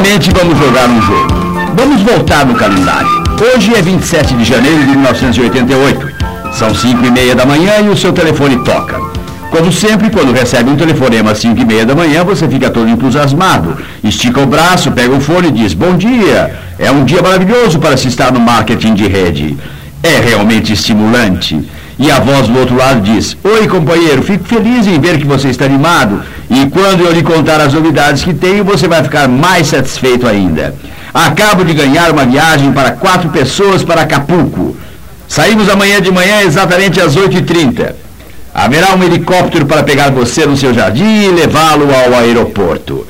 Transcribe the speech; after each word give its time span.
Rapidamente 0.00 0.30
vamos 0.30 0.58
jogar 0.58 0.88
um 0.88 1.02
jogo. 1.02 1.28
Vamos 1.76 2.00
voltar 2.00 2.46
no 2.46 2.54
calendário. 2.54 3.22
Hoje 3.54 3.74
é 3.74 3.82
27 3.82 4.32
de 4.32 4.44
janeiro 4.44 4.78
de 4.78 4.92
1988. 4.92 6.08
São 6.54 6.74
5 6.74 7.04
e 7.04 7.10
meia 7.10 7.34
da 7.34 7.44
manhã 7.44 7.80
e 7.84 7.90
o 7.90 7.96
seu 7.96 8.10
telefone 8.10 8.64
toca. 8.64 8.98
Como 9.50 9.70
sempre, 9.70 10.08
quando 10.08 10.32
recebe 10.32 10.70
um 10.70 10.76
telefonema 10.76 11.32
às 11.32 11.38
5 11.40 11.60
e 11.60 11.64
meia 11.66 11.84
da 11.84 11.94
manhã, 11.94 12.24
você 12.24 12.48
fica 12.48 12.70
todo 12.70 12.88
entusiasmado. 12.88 13.76
Estica 14.02 14.40
o 14.40 14.46
braço, 14.46 14.90
pega 14.90 15.14
o 15.14 15.20
fone 15.20 15.48
e 15.48 15.52
diz, 15.52 15.74
bom 15.74 15.94
dia. 15.94 16.58
É 16.78 16.90
um 16.90 17.04
dia 17.04 17.20
maravilhoso 17.20 17.78
para 17.78 17.98
se 17.98 18.08
estar 18.08 18.32
no 18.32 18.40
marketing 18.40 18.94
de 18.94 19.06
rede. 19.06 19.54
É 20.02 20.18
realmente 20.18 20.72
estimulante. 20.72 21.60
E 21.98 22.10
a 22.10 22.18
voz 22.18 22.48
do 22.48 22.58
outro 22.58 22.74
lado 22.74 23.02
diz: 23.02 23.36
Oi, 23.44 23.68
companheiro, 23.68 24.22
fico 24.22 24.44
feliz 24.44 24.86
em 24.86 24.98
ver 24.98 25.18
que 25.18 25.26
você 25.26 25.48
está 25.48 25.66
animado. 25.66 26.22
E 26.50 26.68
quando 26.68 27.04
eu 27.04 27.12
lhe 27.12 27.22
contar 27.22 27.60
as 27.60 27.72
novidades 27.72 28.24
que 28.24 28.34
tenho, 28.34 28.64
você 28.64 28.88
vai 28.88 29.04
ficar 29.04 29.28
mais 29.28 29.68
satisfeito 29.68 30.26
ainda. 30.26 30.74
Acabo 31.14 31.64
de 31.64 31.72
ganhar 31.72 32.10
uma 32.10 32.26
viagem 32.26 32.72
para 32.72 32.90
quatro 32.90 33.30
pessoas 33.30 33.84
para 33.84 34.02
Acapulco. 34.02 34.76
Saímos 35.28 35.68
amanhã 35.68 36.00
de 36.00 36.10
manhã 36.10 36.42
exatamente 36.42 37.00
às 37.00 37.16
8h30. 37.16 37.94
Haverá 38.52 38.96
um 38.96 39.02
helicóptero 39.04 39.64
para 39.64 39.84
pegar 39.84 40.10
você 40.10 40.44
no 40.44 40.56
seu 40.56 40.74
jardim 40.74 41.04
e 41.04 41.28
levá-lo 41.28 41.88
ao 41.94 42.14
aeroporto. 42.18 43.06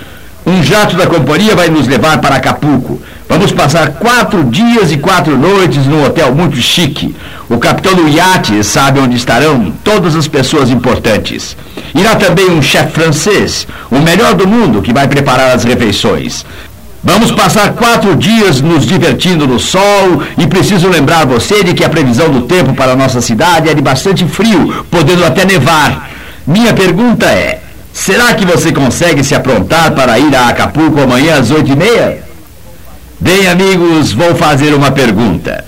Um 0.46 0.62
jato 0.62 0.94
da 0.96 1.06
companhia 1.06 1.56
vai 1.56 1.68
nos 1.70 1.86
levar 1.86 2.20
para 2.20 2.36
Acapulco. 2.36 3.00
Vamos 3.30 3.52
passar 3.52 3.92
quatro 3.92 4.42
dias 4.42 4.90
e 4.90 4.98
quatro 4.98 5.38
noites 5.38 5.86
num 5.86 6.04
hotel 6.04 6.34
muito 6.34 6.56
chique. 6.56 7.14
O 7.48 7.58
capitão 7.58 7.94
do 7.94 8.08
iate 8.08 8.64
sabe 8.64 8.98
onde 8.98 9.14
estarão 9.14 9.72
todas 9.84 10.16
as 10.16 10.26
pessoas 10.26 10.68
importantes. 10.68 11.56
Irá 11.94 12.16
também 12.16 12.50
um 12.50 12.60
chefe 12.60 12.90
francês, 12.90 13.68
o 13.88 14.00
melhor 14.00 14.34
do 14.34 14.48
mundo, 14.48 14.82
que 14.82 14.92
vai 14.92 15.06
preparar 15.06 15.54
as 15.54 15.62
refeições. 15.62 16.44
Vamos 17.04 17.30
passar 17.30 17.74
quatro 17.74 18.16
dias 18.16 18.60
nos 18.60 18.84
divertindo 18.84 19.46
no 19.46 19.60
sol 19.60 20.24
e 20.36 20.48
preciso 20.48 20.88
lembrar 20.88 21.24
você 21.24 21.62
de 21.62 21.72
que 21.72 21.84
a 21.84 21.88
previsão 21.88 22.30
do 22.30 22.42
tempo 22.42 22.74
para 22.74 22.94
a 22.94 22.96
nossa 22.96 23.20
cidade 23.20 23.68
é 23.68 23.74
de 23.74 23.80
bastante 23.80 24.26
frio, 24.26 24.84
podendo 24.90 25.24
até 25.24 25.44
nevar. 25.44 26.10
Minha 26.44 26.74
pergunta 26.74 27.26
é: 27.26 27.60
Será 27.92 28.34
que 28.34 28.44
você 28.44 28.72
consegue 28.72 29.22
se 29.22 29.36
aprontar 29.36 29.92
para 29.92 30.18
ir 30.18 30.34
a 30.34 30.48
Acapulco 30.48 31.00
amanhã 31.00 31.38
às 31.38 31.52
oito 31.52 31.70
e 31.70 31.76
meia? 31.76 32.29
Bem, 33.22 33.46
amigos, 33.48 34.12
vou 34.12 34.34
fazer 34.34 34.72
uma 34.72 34.90
pergunta. 34.90 35.62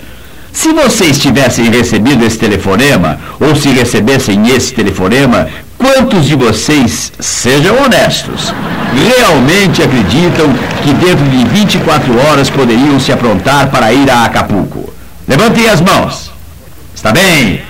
Se 0.51 0.73
vocês 0.73 1.19
tivessem 1.19 1.71
recebido 1.71 2.25
esse 2.25 2.39
telefonema, 2.39 3.19
ou 3.39 3.55
se 3.55 3.69
recebessem 3.69 4.49
esse 4.49 4.73
telefonema, 4.73 5.47
quantos 5.77 6.25
de 6.25 6.35
vocês, 6.35 7.13
sejam 7.21 7.77
honestos, 7.85 8.55
realmente 8.95 9.83
acreditam 9.83 10.51
que 10.83 10.95
dentro 10.95 11.27
de 11.27 11.45
24 11.45 12.19
horas 12.27 12.49
poderiam 12.49 12.99
se 12.99 13.13
aprontar 13.13 13.71
para 13.71 13.93
ir 13.93 14.11
a 14.11 14.25
Acapulco? 14.25 14.91
Levantem 15.29 15.69
as 15.69 15.83
mãos. 15.83 16.33
Está 16.95 17.13
bem? 17.13 17.61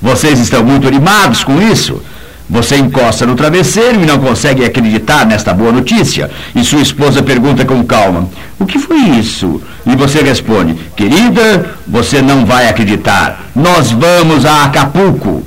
Vocês 0.00 0.38
estão 0.38 0.62
muito 0.62 0.86
animados 0.86 1.42
com 1.42 1.60
isso? 1.60 2.00
Você 2.48 2.76
encosta 2.76 3.26
no 3.26 3.34
travesseiro 3.34 4.02
e 4.02 4.06
não 4.06 4.18
consegue 4.18 4.64
acreditar 4.64 5.24
nesta 5.24 5.54
boa 5.54 5.72
notícia. 5.72 6.30
E 6.54 6.64
sua 6.64 6.82
esposa 6.82 7.22
pergunta 7.22 7.64
com 7.64 7.82
calma: 7.84 8.28
O 8.58 8.66
que 8.66 8.78
foi 8.78 8.98
isso? 8.98 9.62
E 9.86 9.96
você 9.96 10.22
responde: 10.22 10.74
Querida, 10.96 11.74
você 11.86 12.20
não 12.20 12.44
vai 12.44 12.68
acreditar. 12.68 13.46
Nós 13.54 13.90
vamos 13.90 14.44
a 14.44 14.64
Acapulco. 14.64 15.42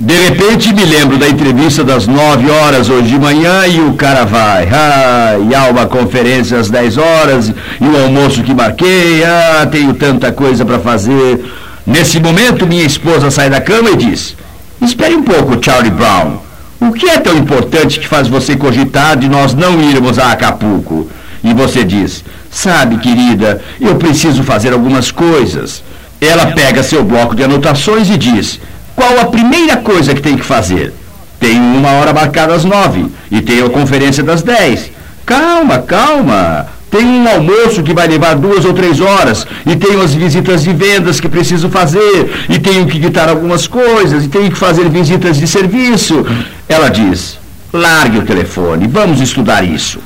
De 0.00 0.12
repente 0.12 0.74
me 0.74 0.84
lembro 0.84 1.16
da 1.16 1.28
entrevista 1.28 1.84
das 1.84 2.08
9 2.08 2.50
horas 2.50 2.90
hoje 2.90 3.10
de 3.10 3.18
manhã 3.18 3.64
e 3.66 3.80
o 3.80 3.94
cara 3.94 4.24
vai. 4.24 4.68
Ah, 4.70 5.36
e 5.48 5.54
há 5.54 5.68
uma 5.70 5.86
conferência 5.86 6.58
às 6.58 6.68
10 6.68 6.98
horas 6.98 7.52
e 7.80 7.84
o 7.84 8.02
almoço 8.02 8.42
que 8.42 8.52
marquei. 8.52 9.22
Ah, 9.24 9.66
tenho 9.70 9.94
tanta 9.94 10.32
coisa 10.32 10.64
para 10.64 10.80
fazer. 10.80 11.44
Nesse 11.86 12.18
momento, 12.18 12.66
minha 12.66 12.84
esposa 12.84 13.30
sai 13.30 13.48
da 13.48 13.60
cama 13.60 13.90
e 13.90 13.96
diz: 13.96 14.36
Espere 14.84 15.14
um 15.14 15.22
pouco, 15.22 15.64
Charlie 15.64 15.90
Brown. 15.90 16.36
O 16.78 16.92
que 16.92 17.08
é 17.08 17.18
tão 17.18 17.34
importante 17.38 17.98
que 17.98 18.06
faz 18.06 18.28
você 18.28 18.54
cogitar 18.54 19.16
de 19.16 19.30
nós 19.30 19.54
não 19.54 19.80
irmos 19.80 20.18
a 20.18 20.32
Acapulco? 20.32 21.08
E 21.42 21.54
você 21.54 21.82
diz: 21.82 22.22
Sabe, 22.50 22.98
querida, 22.98 23.62
eu 23.80 23.96
preciso 23.96 24.44
fazer 24.44 24.74
algumas 24.74 25.10
coisas. 25.10 25.82
Ela 26.20 26.52
pega 26.52 26.82
seu 26.82 27.02
bloco 27.02 27.34
de 27.34 27.42
anotações 27.42 28.10
e 28.10 28.18
diz: 28.18 28.60
Qual 28.94 29.18
a 29.18 29.24
primeira 29.24 29.78
coisa 29.78 30.14
que 30.14 30.20
tem 30.20 30.36
que 30.36 30.44
fazer? 30.44 30.92
Tenho 31.40 31.62
uma 31.62 31.92
hora 31.92 32.12
marcada 32.12 32.54
às 32.54 32.64
nove 32.64 33.06
e 33.30 33.40
tenho 33.40 33.66
a 33.66 33.70
conferência 33.70 34.22
das 34.22 34.42
dez. 34.42 34.90
Calma, 35.24 35.78
calma. 35.78 36.66
Tenho 36.94 37.08
um 37.08 37.28
almoço 37.28 37.82
que 37.82 37.92
vai 37.92 38.06
levar 38.06 38.36
duas 38.36 38.64
ou 38.64 38.72
três 38.72 39.00
horas, 39.00 39.44
e 39.66 39.74
tenho 39.74 40.00
as 40.00 40.14
visitas 40.14 40.62
de 40.62 40.72
vendas 40.72 41.18
que 41.18 41.28
preciso 41.28 41.68
fazer, 41.68 42.46
e 42.48 42.56
tenho 42.56 42.86
que 42.86 43.00
quitar 43.00 43.28
algumas 43.28 43.66
coisas, 43.66 44.24
e 44.24 44.28
tenho 44.28 44.48
que 44.48 44.56
fazer 44.56 44.88
visitas 44.88 45.36
de 45.36 45.48
serviço. 45.48 46.24
Ela 46.68 46.88
diz: 46.88 47.36
largue 47.72 48.18
o 48.18 48.22
telefone, 48.22 48.86
vamos 48.86 49.20
estudar 49.20 49.64
isso. 49.64 49.98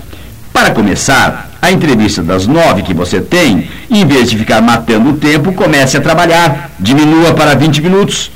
Para 0.51 0.71
começar, 0.71 1.51
a 1.61 1.71
entrevista 1.71 2.23
das 2.23 2.47
nove 2.47 2.81
que 2.81 2.95
você 2.95 3.21
tem, 3.21 3.69
em 3.91 4.07
vez 4.07 4.31
de 4.31 4.39
ficar 4.39 4.63
matando 4.63 5.11
o 5.11 5.17
tempo, 5.19 5.53
comece 5.53 5.99
a 5.99 6.01
trabalhar, 6.01 6.71
diminua 6.81 7.35
para 7.35 7.55
20 7.55 7.83
minutos. 7.83 8.31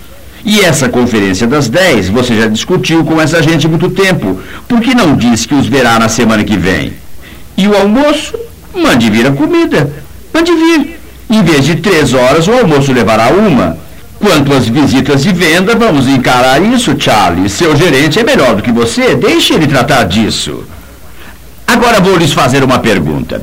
E 0.44 0.60
essa 0.60 0.90
conferência 0.90 1.46
das 1.46 1.70
10 1.70 2.10
você 2.10 2.36
já 2.36 2.48
discutiu 2.48 3.02
com 3.02 3.18
essa 3.18 3.42
gente 3.42 3.64
há 3.64 3.70
muito 3.70 3.88
tempo. 3.88 4.38
Por 4.68 4.82
que 4.82 4.94
não 4.94 5.16
diz 5.16 5.46
que 5.46 5.54
os 5.54 5.66
verá 5.66 5.98
na 5.98 6.10
semana 6.10 6.44
que 6.44 6.58
vem? 6.58 7.01
E 7.56 7.66
o 7.66 7.76
almoço, 7.76 8.38
mande 8.74 9.10
vir 9.10 9.26
a 9.26 9.32
comida. 9.32 9.92
Mande 10.32 10.52
vir. 10.52 11.00
Em 11.30 11.42
vez 11.42 11.64
de 11.64 11.76
três 11.76 12.12
horas, 12.12 12.46
o 12.48 12.52
almoço 12.52 12.92
levará 12.92 13.28
uma. 13.28 13.78
Quanto 14.18 14.52
às 14.52 14.68
visitas 14.68 15.22
de 15.22 15.32
venda, 15.32 15.74
vamos 15.74 16.06
encarar 16.06 16.62
isso, 16.62 16.94
Charlie. 16.98 17.48
Seu 17.48 17.74
gerente 17.76 18.20
é 18.20 18.22
melhor 18.22 18.54
do 18.54 18.62
que 18.62 18.70
você. 18.70 19.14
Deixe 19.16 19.54
ele 19.54 19.66
tratar 19.66 20.04
disso. 20.04 20.64
Agora 21.66 22.00
vou 22.00 22.16
lhes 22.16 22.32
fazer 22.32 22.62
uma 22.62 22.78
pergunta. 22.78 23.42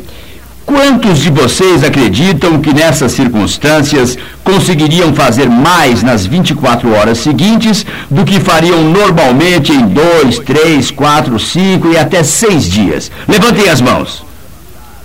Quantos 0.69 1.18
de 1.18 1.31
vocês 1.31 1.84
acreditam 1.84 2.62
que 2.62 2.72
nessas 2.72 3.13
circunstâncias 3.13 4.16
conseguiriam 4.44 5.12
fazer 5.16 5.50
mais 5.50 6.03
nas 6.03 6.28
24 6.28 6.94
horas 6.94 7.18
seguintes 7.18 7.84
do 8.07 8.24
que 8.24 8.40
fariam 8.40 8.84
normalmente 8.84 9.72
em 9.72 9.88
dois, 9.88 10.38
três, 10.38 10.91
quatro, 10.91 11.40
cinco 11.40 11.91
e 11.91 11.97
até 11.97 12.22
seis 12.22 12.66
dias? 12.66 13.12
Levantem 13.28 13.68
as 13.68 13.81
mãos. 13.81 14.24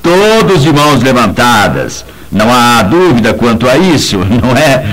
Todos 0.03 0.63
de 0.63 0.71
mãos 0.71 1.03
levantadas. 1.03 2.05
Não 2.31 2.53
há 2.53 2.83
dúvida 2.83 3.33
quanto 3.33 3.67
a 3.67 3.79
isso, 3.79 4.19
não 4.43 4.55
é? 4.55 4.85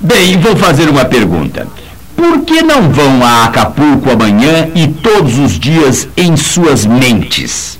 Bem, 0.00 0.38
vou 0.38 0.54
fazer 0.54 0.88
uma 0.88 1.06
pergunta. 1.06 1.66
Por 2.14 2.42
que 2.42 2.62
não 2.62 2.88
vão 2.88 3.24
a 3.24 3.46
Acapulco 3.46 4.08
amanhã 4.08 4.68
e 4.76 4.86
todos 4.86 5.40
os 5.40 5.58
dias 5.58 6.06
em 6.16 6.36
suas 6.36 6.86
mentes? 6.86 7.79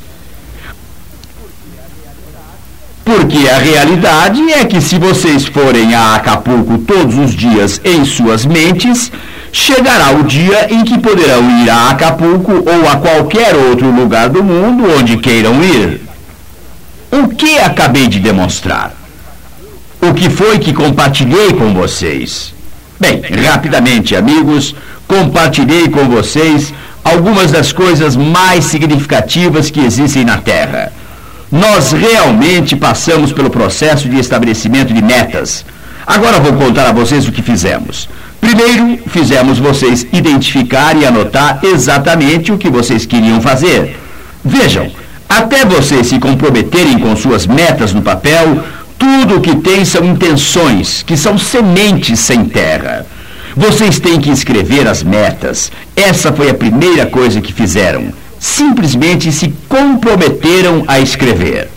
Porque 3.04 3.48
a 3.48 3.58
realidade 3.58 4.52
é 4.52 4.64
que 4.64 4.80
se 4.80 4.98
vocês 4.98 5.46
forem 5.46 5.94
a 5.94 6.14
Acapulco 6.16 6.78
todos 6.78 7.16
os 7.18 7.34
dias 7.34 7.80
em 7.84 8.04
suas 8.04 8.44
mentes, 8.44 9.10
chegará 9.52 10.12
o 10.12 10.22
dia 10.22 10.72
em 10.72 10.84
que 10.84 10.98
poderão 10.98 11.62
ir 11.62 11.70
a 11.70 11.90
Acapulco 11.90 12.52
ou 12.52 12.88
a 12.88 12.96
qualquer 12.96 13.54
outro 13.56 13.90
lugar 13.90 14.28
do 14.28 14.44
mundo 14.44 14.84
onde 14.98 15.16
queiram 15.16 15.62
ir. 15.62 16.02
O 17.10 17.28
que 17.28 17.58
acabei 17.58 18.06
de 18.06 18.20
demonstrar? 18.20 18.94
O 20.00 20.14
que 20.14 20.30
foi 20.30 20.58
que 20.58 20.72
compartilhei 20.72 21.52
com 21.52 21.74
vocês? 21.74 22.54
Bem, 22.98 23.22
rapidamente, 23.44 24.14
amigos, 24.14 24.74
compartilhei 25.08 25.88
com 25.88 26.08
vocês 26.08 26.72
algumas 27.02 27.50
das 27.50 27.72
coisas 27.72 28.14
mais 28.14 28.64
significativas 28.64 29.70
que 29.70 29.80
existem 29.80 30.24
na 30.24 30.36
Terra 30.38 30.92
nós 31.50 31.90
realmente 31.90 32.76
passamos 32.76 33.32
pelo 33.32 33.50
processo 33.50 34.08
de 34.08 34.18
estabelecimento 34.18 34.94
de 34.94 35.02
metas. 35.02 35.64
Agora 36.06 36.38
vou 36.38 36.52
contar 36.52 36.86
a 36.88 36.92
vocês 36.92 37.26
o 37.26 37.32
que 37.32 37.42
fizemos. 37.42 38.08
Primeiro, 38.40 38.98
fizemos 39.08 39.58
vocês 39.58 40.06
identificar 40.12 40.96
e 40.96 41.04
anotar 41.04 41.60
exatamente 41.62 42.52
o 42.52 42.58
que 42.58 42.70
vocês 42.70 43.04
queriam 43.04 43.40
fazer. 43.40 43.98
Vejam, 44.44 44.90
até 45.28 45.64
vocês 45.64 46.06
se 46.06 46.18
comprometerem 46.18 46.98
com 46.98 47.14
suas 47.16 47.46
metas 47.46 47.92
no 47.92 48.02
papel, 48.02 48.62
tudo 48.98 49.36
o 49.36 49.40
que 49.40 49.56
tem 49.56 49.84
são 49.84 50.04
intenções, 50.04 51.02
que 51.02 51.16
são 51.16 51.36
sementes 51.36 52.20
sem 52.20 52.44
terra. 52.44 53.04
Vocês 53.56 53.98
têm 53.98 54.20
que 54.20 54.30
escrever 54.30 54.86
as 54.86 55.02
metas. 55.02 55.72
Essa 55.96 56.32
foi 56.32 56.48
a 56.48 56.54
primeira 56.54 57.06
coisa 57.06 57.40
que 57.40 57.52
fizeram 57.52 58.19
simplesmente 58.40 59.30
se 59.30 59.54
comprometeram 59.68 60.82
a 60.88 60.98
escrever. 60.98 61.68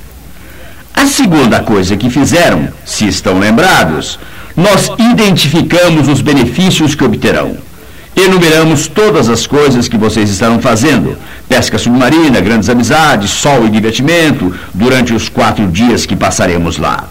A 0.93 1.05
segunda 1.05 1.59
coisa 1.59 1.97
que 1.97 2.09
fizeram, 2.09 2.69
se 2.85 3.05
estão 3.05 3.37
lembrados, 3.37 4.17
nós 4.55 4.89
identificamos 4.97 6.07
os 6.07 6.21
benefícios 6.21 6.95
que 6.95 7.03
obterão. 7.03 7.57
Enumeramos 8.15 8.87
todas 8.87 9.27
as 9.27 9.45
coisas 9.45 9.87
que 9.87 9.97
vocês 9.97 10.29
estarão 10.29 10.61
fazendo: 10.61 11.17
pesca 11.49 11.77
submarina, 11.77 12.39
grandes 12.39 12.69
amizades, 12.69 13.31
sol 13.31 13.65
e 13.65 13.69
divertimento, 13.69 14.55
durante 14.73 15.13
os 15.13 15.27
quatro 15.27 15.67
dias 15.67 16.05
que 16.05 16.15
passaremos 16.15 16.77
lá. 16.77 17.09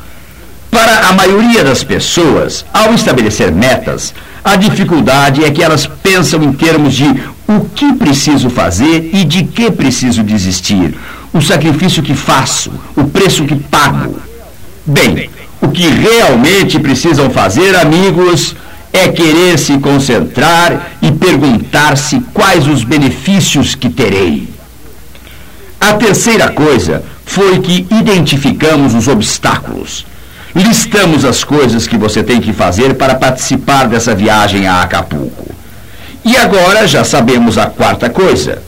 Para 0.70 1.08
a 1.08 1.12
maioria 1.12 1.62
das 1.62 1.84
pessoas, 1.84 2.64
ao 2.72 2.94
estabelecer 2.94 3.52
metas, 3.52 4.14
a 4.43 4.56
dificuldade 4.56 5.44
é 5.44 5.50
que 5.50 5.62
elas 5.62 5.87
pensam 5.87 6.43
em 6.43 6.52
termos 6.52 6.94
de 6.94 7.12
o 7.49 7.61
que 7.61 7.93
preciso 7.94 8.49
fazer 8.49 9.11
e 9.12 9.25
de 9.25 9.44
que 9.44 9.71
preciso 9.71 10.23
desistir, 10.23 10.94
o 11.33 11.41
sacrifício 11.41 12.03
que 12.03 12.15
faço, 12.15 12.73
o 12.97 13.05
preço 13.05 13.44
que 13.44 13.56
pago. 13.56 14.17
Bem, 14.87 15.31
o 15.61 15.69
que 15.69 15.87
realmente 15.87 16.79
precisam 16.79 17.31
fazer, 17.31 17.77
amigos, 17.77 18.55
é 18.93 19.09
querer 19.09 19.59
se 19.59 19.79
concentrar 19.79 20.93
e 21.00 21.11
perguntar-se 21.11 22.21
quais 22.35 22.67
os 22.67 22.85
benefícios 22.85 23.75
que 23.75 23.89
terei. 23.89 24.49
A 25.81 25.94
terceira 25.94 26.49
coisa 26.50 27.03
foi 27.25 27.61
que 27.61 27.87
identificamos 27.91 28.94
os 28.94 29.09
obstáculos. 29.09 30.05
Listamos 30.55 31.25
as 31.25 31.43
coisas 31.43 31.87
que 31.87 31.97
você 31.97 32.23
tem 32.23 32.41
que 32.41 32.53
fazer 32.53 32.94
para 32.94 33.15
participar 33.15 33.89
dessa 33.89 34.15
viagem 34.15 34.67
a 34.67 34.83
Acapulco. 34.83 35.55
E 36.24 36.36
agora 36.36 36.86
já 36.86 37.02
sabemos 37.04 37.58
a 37.58 37.66
quarta 37.66 38.08
coisa. 38.08 38.62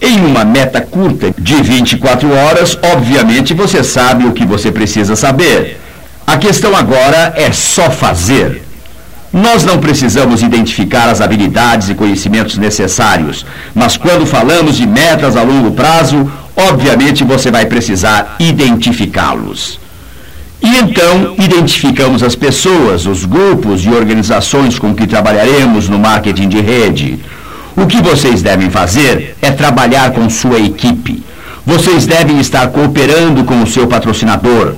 Em 0.00 0.18
uma 0.24 0.44
meta 0.44 0.80
curta 0.80 1.32
de 1.38 1.54
24 1.54 2.32
horas, 2.32 2.78
obviamente 2.82 3.54
você 3.54 3.82
sabe 3.82 4.26
o 4.26 4.32
que 4.32 4.46
você 4.46 4.70
precisa 4.70 5.16
saber. 5.16 5.80
A 6.26 6.36
questão 6.36 6.76
agora 6.76 7.32
é 7.36 7.52
só 7.52 7.90
fazer. 7.90 8.62
Nós 9.32 9.64
não 9.64 9.78
precisamos 9.78 10.42
identificar 10.42 11.08
as 11.08 11.20
habilidades 11.20 11.88
e 11.88 11.94
conhecimentos 11.94 12.56
necessários, 12.56 13.44
mas 13.74 13.96
quando 13.96 14.26
falamos 14.26 14.76
de 14.76 14.86
metas 14.86 15.36
a 15.36 15.42
longo 15.42 15.72
prazo, 15.72 16.30
obviamente 16.56 17.24
você 17.24 17.50
vai 17.50 17.66
precisar 17.66 18.36
identificá-los. 18.38 19.78
E 20.62 20.76
então 20.78 21.34
identificamos 21.38 22.22
as 22.22 22.34
pessoas, 22.34 23.06
os 23.06 23.24
grupos 23.24 23.84
e 23.84 23.90
organizações 23.90 24.78
com 24.78 24.94
que 24.94 25.06
trabalharemos 25.06 25.88
no 25.88 25.98
marketing 25.98 26.48
de 26.48 26.60
rede. 26.60 27.18
O 27.76 27.86
que 27.86 28.02
vocês 28.02 28.42
devem 28.42 28.70
fazer 28.70 29.36
é 29.40 29.50
trabalhar 29.52 30.10
com 30.10 30.28
sua 30.28 30.58
equipe. 30.58 31.22
Vocês 31.64 32.06
devem 32.06 32.40
estar 32.40 32.66
cooperando 32.68 33.44
com 33.44 33.62
o 33.62 33.66
seu 33.66 33.86
patrocinador. 33.86 34.74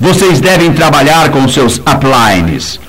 Vocês 0.00 0.40
devem 0.40 0.72
trabalhar 0.72 1.30
com 1.30 1.46
seus 1.48 1.78
uplines. 1.78 2.80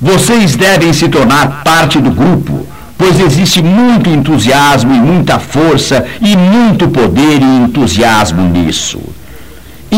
Vocês 0.00 0.54
devem 0.54 0.92
se 0.92 1.08
tornar 1.08 1.64
parte 1.64 1.98
do 1.98 2.10
grupo, 2.10 2.64
pois 2.96 3.18
existe 3.18 3.60
muito 3.60 4.08
entusiasmo 4.08 4.94
e 4.94 4.98
muita 4.98 5.40
força 5.40 6.06
e 6.20 6.36
muito 6.36 6.88
poder 6.88 7.40
e 7.40 7.56
entusiasmo 7.64 8.42
nisso. 8.48 9.00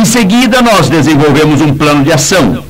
Em 0.01 0.05
seguida, 0.07 0.63
nós 0.63 0.89
desenvolvemos 0.89 1.61
um 1.61 1.75
plano 1.75 2.03
de 2.03 2.11
ação. 2.11 2.65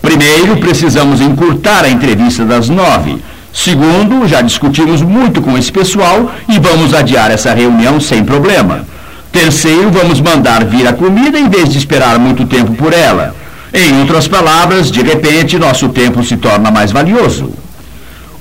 Primeiro, 0.00 0.56
precisamos 0.56 1.20
encurtar 1.20 1.84
a 1.84 1.90
entrevista 1.90 2.42
das 2.42 2.70
nove. 2.70 3.22
Segundo, 3.52 4.26
já 4.26 4.40
discutimos 4.40 5.02
muito 5.02 5.42
com 5.42 5.58
esse 5.58 5.70
pessoal 5.70 6.32
e 6.48 6.58
vamos 6.58 6.94
adiar 6.94 7.30
essa 7.30 7.52
reunião 7.52 8.00
sem 8.00 8.24
problema. 8.24 8.86
Terceiro, 9.30 9.90
vamos 9.90 10.22
mandar 10.22 10.64
vir 10.64 10.88
a 10.88 10.94
comida 10.94 11.38
em 11.38 11.50
vez 11.50 11.68
de 11.68 11.76
esperar 11.76 12.18
muito 12.18 12.46
tempo 12.46 12.72
por 12.72 12.94
ela. 12.94 13.36
Em 13.74 14.00
outras 14.00 14.26
palavras, 14.26 14.90
de 14.90 15.02
repente, 15.02 15.58
nosso 15.58 15.90
tempo 15.90 16.24
se 16.24 16.38
torna 16.38 16.70
mais 16.70 16.90
valioso. 16.90 17.52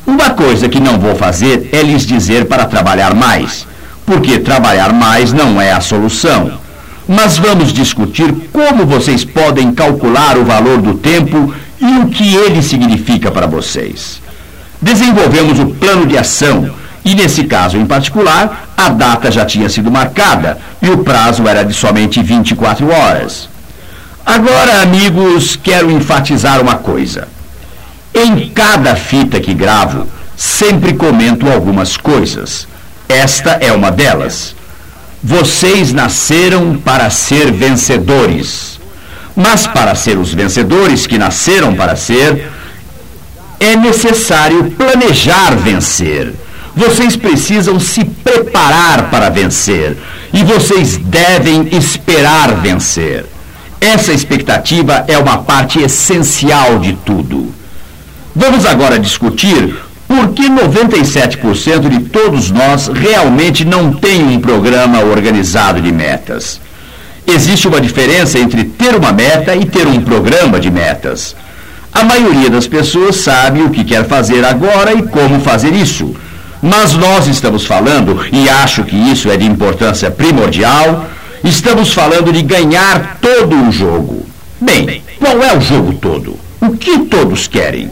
Uma 0.08 0.30
coisa 0.30 0.70
que 0.70 0.80
não 0.80 0.98
vou 0.98 1.14
fazer 1.14 1.68
é 1.74 1.82
lhes 1.82 2.06
dizer 2.06 2.46
para 2.46 2.64
trabalhar 2.64 3.14
mais, 3.14 3.68
porque 4.06 4.40
trabalhar 4.40 4.94
mais 4.94 5.34
não 5.34 5.60
é 5.60 5.74
a 5.74 5.82
solução 5.82 6.69
mas 7.10 7.40
vamos 7.40 7.74
discutir 7.74 8.32
como 8.54 8.86
vocês 8.86 9.26
podem 9.26 9.74
calcular 9.74 10.38
o 10.38 10.46
valor 10.46 10.80
do 10.80 10.94
tempo 10.94 11.52
e 11.82 11.98
o 11.98 12.08
que 12.08 12.36
ele 12.36 12.62
significa 12.62 13.32
para 13.32 13.48
vocês. 13.48 14.22
Desenvolvemos 14.80 15.58
o 15.58 15.66
plano 15.66 16.06
de 16.06 16.16
ação 16.16 16.70
e, 17.04 17.16
nesse 17.16 17.46
caso 17.46 17.78
em 17.78 17.86
particular, 17.88 18.70
a 18.78 18.90
data 18.90 19.32
já 19.32 19.44
tinha 19.44 19.68
sido 19.70 19.90
marcada 19.90 20.60
e 20.84 20.92
o 20.92 21.00
prazo 21.00 21.48
era 21.48 21.64
de 21.64 21.74
somente 21.74 22.22
24 22.22 22.88
horas. 22.88 23.50
Agora, 24.24 24.84
amigos, 24.84 25.56
quero 25.56 25.90
enfatizar 25.90 26.62
uma 26.62 26.76
coisa. 26.76 27.28
Em 28.14 28.50
cada 28.50 28.96
fita 28.96 29.40
que 29.40 29.56
gravo, 29.56 30.06
sempre 30.38 30.94
comento 30.94 31.50
algumas 31.50 31.98
coisas. 31.98 32.68
Esta 33.08 33.54
é 33.54 33.72
uma 33.72 33.90
delas. 33.90 34.59
Vocês 35.24 35.92
nasceram 35.92 36.78
para 36.78 37.10
ser 37.10 37.52
vencedores. 37.52 38.80
Mas 39.36 39.68
para 39.68 39.96
ser 39.96 40.18
os 40.18 40.34
vencedores 40.34 41.06
que 41.06 41.18
nasceram 41.18 41.76
para 41.76 41.96
ser, 41.96 42.50
é 43.60 43.76
necessário 43.76 44.72
planejar 44.72 45.56
vencer. 45.56 46.34
Vocês 46.76 47.16
precisam 47.16 47.80
se 47.80 48.06
preparar 48.06 49.10
para 49.10 49.30
vencer. 49.30 49.98
E 50.32 50.44
vocês 50.44 50.98
devem 50.98 51.68
esperar 51.76 52.54
vencer. 52.56 53.26
Essa 53.82 54.14
expectativa 54.14 55.06
é 55.08 55.18
uma 55.18 55.40
parte 55.40 55.80
essencial 55.80 56.80
de 56.80 56.94
tudo. 56.94 57.54
Vamos 58.36 58.66
agora 58.66 59.00
discutir 59.00 59.76
por 60.10 60.30
que 60.30 60.50
97% 60.50 61.88
de 61.88 62.00
todos 62.10 62.50
nós 62.50 62.88
realmente 62.88 63.64
não 63.64 63.94
tem 63.94 64.24
um 64.24 64.40
programa 64.40 65.04
organizado 65.04 65.80
de 65.80 65.92
metas? 65.92 66.60
Existe 67.28 67.68
uma 67.68 67.80
diferença 67.80 68.40
entre 68.40 68.64
ter 68.64 68.96
uma 68.96 69.12
meta 69.12 69.56
e 69.56 69.66
ter 69.66 69.86
um 69.86 70.02
programa 70.02 70.60
de 70.60 70.72
metas. 70.72 71.36
A 71.94 72.04
maioria 72.04 72.50
das 72.50 72.66
pessoas 72.66 73.18
sabe 73.18 73.62
o 73.62 73.70
que 73.70 73.84
quer 73.84 74.04
fazer 74.08 74.44
agora 74.44 74.96
e 74.96 75.04
como 75.04 75.42
fazer 75.42 75.74
isso. 75.74 76.16
Mas 76.60 76.94
nós 76.94 77.28
estamos 77.28 77.68
falando, 77.68 78.20
e 78.32 78.50
acho 78.50 78.84
que 78.84 78.96
isso 78.96 79.30
é 79.30 79.38
de 79.38 79.46
importância 79.46 80.10
primordial, 80.10 81.06
estamos 81.44 81.94
falando 81.94 82.34
de 82.34 82.42
ganhar 82.42 83.20
todo 83.22 83.56
o 83.68 83.72
jogo. 83.72 84.26
Bem, 84.60 85.04
qual 85.20 85.40
é 85.44 85.56
o 85.56 85.62
jogo 85.62 85.94
todo? 85.94 86.36
O 86.60 86.72
que 86.76 86.98
todos 87.02 87.48
querem? 87.48 87.92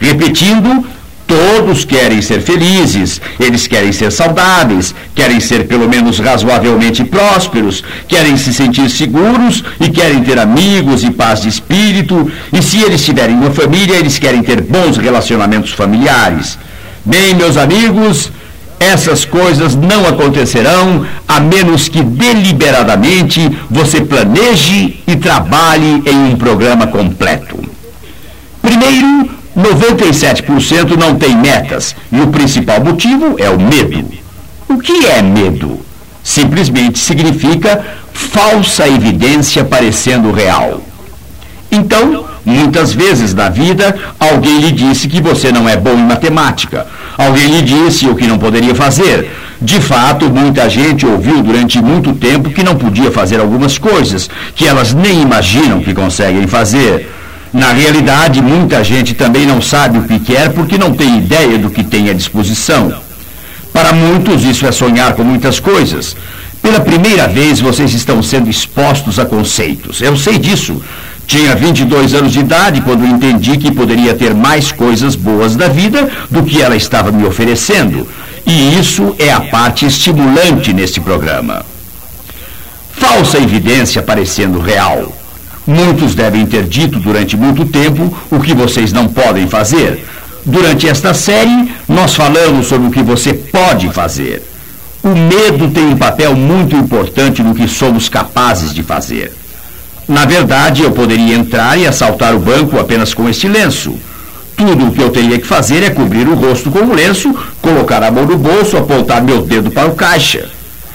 Repetindo, 0.00 0.86
Todos 1.28 1.84
querem 1.84 2.22
ser 2.22 2.40
felizes, 2.40 3.20
eles 3.38 3.66
querem 3.66 3.92
ser 3.92 4.10
saudáveis, 4.10 4.94
querem 5.14 5.38
ser 5.40 5.66
pelo 5.66 5.86
menos 5.86 6.18
razoavelmente 6.18 7.04
prósperos, 7.04 7.84
querem 8.08 8.38
se 8.38 8.54
sentir 8.54 8.88
seguros 8.88 9.62
e 9.78 9.90
querem 9.90 10.24
ter 10.24 10.38
amigos 10.38 11.04
e 11.04 11.10
paz 11.10 11.42
de 11.42 11.50
espírito, 11.50 12.32
e 12.50 12.62
se 12.62 12.80
eles 12.80 13.04
tiverem 13.04 13.36
uma 13.36 13.50
família, 13.50 13.96
eles 13.96 14.18
querem 14.18 14.42
ter 14.42 14.62
bons 14.62 14.96
relacionamentos 14.96 15.72
familiares. 15.72 16.58
Bem, 17.04 17.34
meus 17.34 17.58
amigos, 17.58 18.32
essas 18.80 19.26
coisas 19.26 19.76
não 19.76 20.06
acontecerão 20.08 21.06
a 21.28 21.38
menos 21.40 21.90
que 21.90 22.02
deliberadamente 22.02 23.40
você 23.68 24.00
planeje 24.00 25.02
e 25.06 25.14
trabalhe 25.14 26.02
em 26.06 26.32
um 26.32 26.36
programa 26.36 26.86
completo. 26.86 27.58
Primeiro, 28.62 29.37
97% 29.58 30.96
não 30.96 31.16
tem 31.16 31.36
metas 31.36 31.96
e 32.12 32.20
o 32.20 32.28
principal 32.28 32.82
motivo 32.82 33.34
é 33.38 33.50
o 33.50 33.58
medo. 33.58 34.04
O 34.68 34.78
que 34.78 35.04
é 35.06 35.20
medo? 35.20 35.80
Simplesmente 36.22 36.98
significa 36.98 37.84
falsa 38.12 38.86
evidência 38.86 39.64
parecendo 39.64 40.30
real. 40.30 40.80
Então, 41.72 42.24
muitas 42.44 42.92
vezes 42.92 43.34
na 43.34 43.48
vida, 43.48 43.94
alguém 44.18 44.60
lhe 44.60 44.70
disse 44.70 45.08
que 45.08 45.20
você 45.20 45.50
não 45.50 45.68
é 45.68 45.76
bom 45.76 45.92
em 45.92 46.06
matemática. 46.06 46.86
Alguém 47.16 47.46
lhe 47.48 47.62
disse 47.62 48.06
o 48.06 48.14
que 48.14 48.28
não 48.28 48.38
poderia 48.38 48.74
fazer. 48.74 49.30
De 49.60 49.80
fato, 49.80 50.30
muita 50.30 50.70
gente 50.70 51.04
ouviu 51.04 51.42
durante 51.42 51.82
muito 51.82 52.12
tempo 52.12 52.50
que 52.50 52.62
não 52.62 52.76
podia 52.76 53.10
fazer 53.10 53.40
algumas 53.40 53.76
coisas, 53.76 54.30
que 54.54 54.66
elas 54.66 54.94
nem 54.94 55.20
imaginam 55.20 55.80
que 55.80 55.92
conseguem 55.92 56.46
fazer. 56.46 57.10
Na 57.52 57.72
realidade, 57.72 58.42
muita 58.42 58.84
gente 58.84 59.14
também 59.14 59.46
não 59.46 59.60
sabe 59.62 59.98
o 59.98 60.02
que 60.02 60.18
quer 60.20 60.52
porque 60.52 60.76
não 60.76 60.92
tem 60.92 61.18
ideia 61.18 61.58
do 61.58 61.70
que 61.70 61.82
tem 61.82 62.10
à 62.10 62.12
disposição. 62.12 62.92
Para 63.72 63.92
muitos, 63.92 64.44
isso 64.44 64.66
é 64.66 64.72
sonhar 64.72 65.14
com 65.14 65.22
muitas 65.22 65.58
coisas. 65.58 66.16
Pela 66.60 66.80
primeira 66.80 67.26
vez, 67.28 67.60
vocês 67.60 67.94
estão 67.94 68.22
sendo 68.22 68.50
expostos 68.50 69.18
a 69.18 69.24
conceitos. 69.24 70.00
Eu 70.00 70.16
sei 70.16 70.38
disso. 70.38 70.82
Tinha 71.26 71.54
22 71.54 72.14
anos 72.14 72.32
de 72.32 72.40
idade 72.40 72.80
quando 72.80 73.06
entendi 73.06 73.56
que 73.58 73.70
poderia 73.70 74.14
ter 74.14 74.34
mais 74.34 74.72
coisas 74.72 75.14
boas 75.14 75.56
da 75.56 75.68
vida 75.68 76.08
do 76.30 76.42
que 76.42 76.60
ela 76.60 76.74
estava 76.74 77.12
me 77.12 77.26
oferecendo. 77.26 78.08
E 78.46 78.78
isso 78.78 79.14
é 79.18 79.30
a 79.30 79.40
parte 79.40 79.84
estimulante 79.84 80.72
neste 80.72 81.00
programa. 81.00 81.64
Falsa 82.92 83.38
evidência 83.38 84.02
parecendo 84.02 84.58
real. 84.58 85.17
Muitos 85.68 86.14
devem 86.14 86.46
ter 86.46 86.64
dito 86.64 86.98
durante 86.98 87.36
muito 87.36 87.66
tempo 87.66 88.16
o 88.30 88.40
que 88.40 88.54
vocês 88.54 88.90
não 88.90 89.06
podem 89.06 89.46
fazer. 89.46 90.02
Durante 90.42 90.88
esta 90.88 91.12
série, 91.12 91.70
nós 91.86 92.14
falamos 92.14 92.68
sobre 92.68 92.88
o 92.88 92.90
que 92.90 93.02
você 93.02 93.34
pode 93.34 93.90
fazer. 93.90 94.42
O 95.02 95.10
medo 95.10 95.70
tem 95.70 95.84
um 95.84 95.96
papel 95.98 96.34
muito 96.34 96.74
importante 96.74 97.42
no 97.42 97.54
que 97.54 97.68
somos 97.68 98.08
capazes 98.08 98.72
de 98.72 98.82
fazer. 98.82 99.30
Na 100.08 100.24
verdade, 100.24 100.84
eu 100.84 100.92
poderia 100.92 101.34
entrar 101.34 101.78
e 101.78 101.86
assaltar 101.86 102.34
o 102.34 102.40
banco 102.40 102.80
apenas 102.80 103.12
com 103.12 103.28
este 103.28 103.46
lenço. 103.46 103.94
Tudo 104.56 104.86
o 104.86 104.92
que 104.92 105.02
eu 105.02 105.10
teria 105.10 105.38
que 105.38 105.46
fazer 105.46 105.82
é 105.82 105.90
cobrir 105.90 106.26
o 106.26 106.34
rosto 106.34 106.70
com 106.70 106.78
o 106.78 106.94
lenço, 106.94 107.34
colocar 107.60 108.02
a 108.02 108.10
mão 108.10 108.24
no 108.24 108.38
bolso, 108.38 108.78
apontar 108.78 109.22
meu 109.22 109.42
dedo 109.42 109.70
para 109.70 109.86
o 109.86 109.94
caixa. 109.94 110.48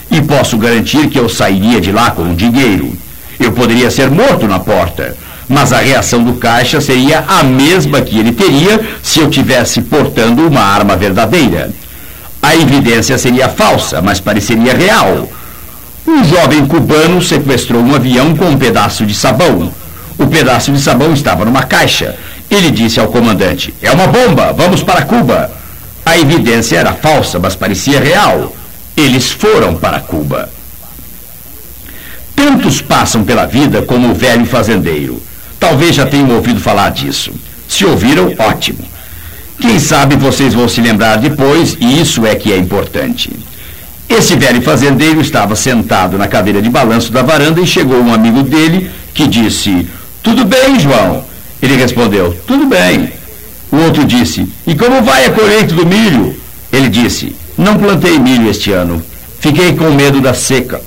E 0.10 0.20
posso 0.20 0.58
garantir 0.58 1.10
que 1.10 1.20
eu 1.20 1.30
sairia 1.30 1.80
de 1.80 1.92
lá 1.92 2.10
com 2.10 2.24
o 2.24 2.36
dinheiro. 2.36 3.03
Eu 3.44 3.52
poderia 3.52 3.92
ser 3.92 4.10
morto 4.10 4.48
na 4.48 4.58
porta, 4.58 5.18
mas 5.50 5.74
a 5.74 5.80
reação 5.80 6.24
do 6.24 6.36
caixa 6.36 6.80
seria 6.80 7.26
a 7.28 7.44
mesma 7.44 8.00
que 8.00 8.18
ele 8.18 8.32
teria 8.32 8.80
se 9.04 9.20
eu 9.20 9.30
tivesse 9.30 9.82
portando 9.82 10.48
uma 10.48 10.62
arma 10.62 10.96
verdadeira. 10.96 11.70
A 12.42 12.56
evidência 12.56 13.18
seria 13.18 13.50
falsa, 13.50 14.02
mas 14.02 14.22
pareceria 14.22 14.74
real. 14.74 15.28
Um 16.08 16.24
jovem 16.24 16.66
cubano 16.66 17.22
sequestrou 17.22 17.82
um 17.82 17.94
avião 17.94 18.34
com 18.34 18.46
um 18.46 18.58
pedaço 18.58 19.06
de 19.06 19.14
sabão. 19.14 19.70
O 20.18 20.26
pedaço 20.28 20.72
de 20.72 20.80
sabão 20.80 21.12
estava 21.14 21.44
numa 21.44 21.64
caixa. 21.64 22.16
Ele 22.50 22.72
disse 22.72 22.98
ao 22.98 23.10
comandante: 23.10 23.74
É 23.82 23.92
uma 23.92 24.08
bomba, 24.08 24.54
vamos 24.54 24.82
para 24.82 25.02
Cuba. 25.02 25.52
A 26.06 26.18
evidência 26.18 26.78
era 26.78 26.94
falsa, 26.94 27.40
mas 27.40 27.58
parecia 27.58 28.00
real. 28.00 28.56
Eles 28.96 29.32
foram 29.32 29.76
para 29.76 30.00
Cuba. 30.00 30.50
Tantos 32.36 32.82
passam 32.82 33.24
pela 33.24 33.46
vida 33.46 33.82
como 33.82 34.10
o 34.10 34.14
velho 34.14 34.46
fazendeiro. 34.46 35.22
Talvez 35.60 35.96
já 35.96 36.06
tenham 36.06 36.32
ouvido 36.32 36.60
falar 36.60 36.90
disso. 36.92 37.32
Se 37.68 37.86
ouviram, 37.86 38.34
ótimo. 38.38 38.80
Quem 39.60 39.80
sabe 39.80 40.16
vocês 40.16 40.54
vão 40.54 40.68
se 40.68 40.82
lembrar 40.82 41.18
depois, 41.18 41.78
e 41.80 42.02
isso 42.02 42.26
é 42.26 42.36
que 42.36 42.52
é 42.52 42.58
importante. 42.58 43.32
Esse 44.10 44.36
velho 44.36 44.62
fazendeiro 44.62 45.22
estava 45.22 45.56
sentado 45.56 46.18
na 46.18 46.28
cadeira 46.28 46.62
de 46.62 46.70
balanço 46.70 47.12
da 47.12 47.22
varanda 47.22 47.62
e 47.62 47.68
chegou 47.68 48.00
um 48.02 48.14
amigo 48.14 48.44
dele 48.44 48.92
que 49.14 49.28
disse: 49.28 49.88
Tudo 50.22 50.44
bem, 50.46 50.80
João? 50.80 51.24
Ele 51.62 51.76
respondeu: 51.76 52.38
Tudo 52.46 52.66
bem. 52.66 53.12
O 53.72 53.78
outro 53.78 54.06
disse: 54.06 54.48
E 54.68 54.76
como 54.76 55.02
vai 55.02 55.26
a 55.26 55.32
colheita 55.32 55.74
do 55.74 55.86
milho? 55.86 56.36
Ele 56.72 56.90
disse: 56.90 57.36
Não 57.58 57.78
plantei 57.78 58.20
milho 58.20 58.50
este 58.50 58.72
ano. 58.72 59.02
Fiquei 59.40 59.74
com 59.74 59.92
medo 59.92 60.22
da 60.22 60.34
seca. 60.34 60.82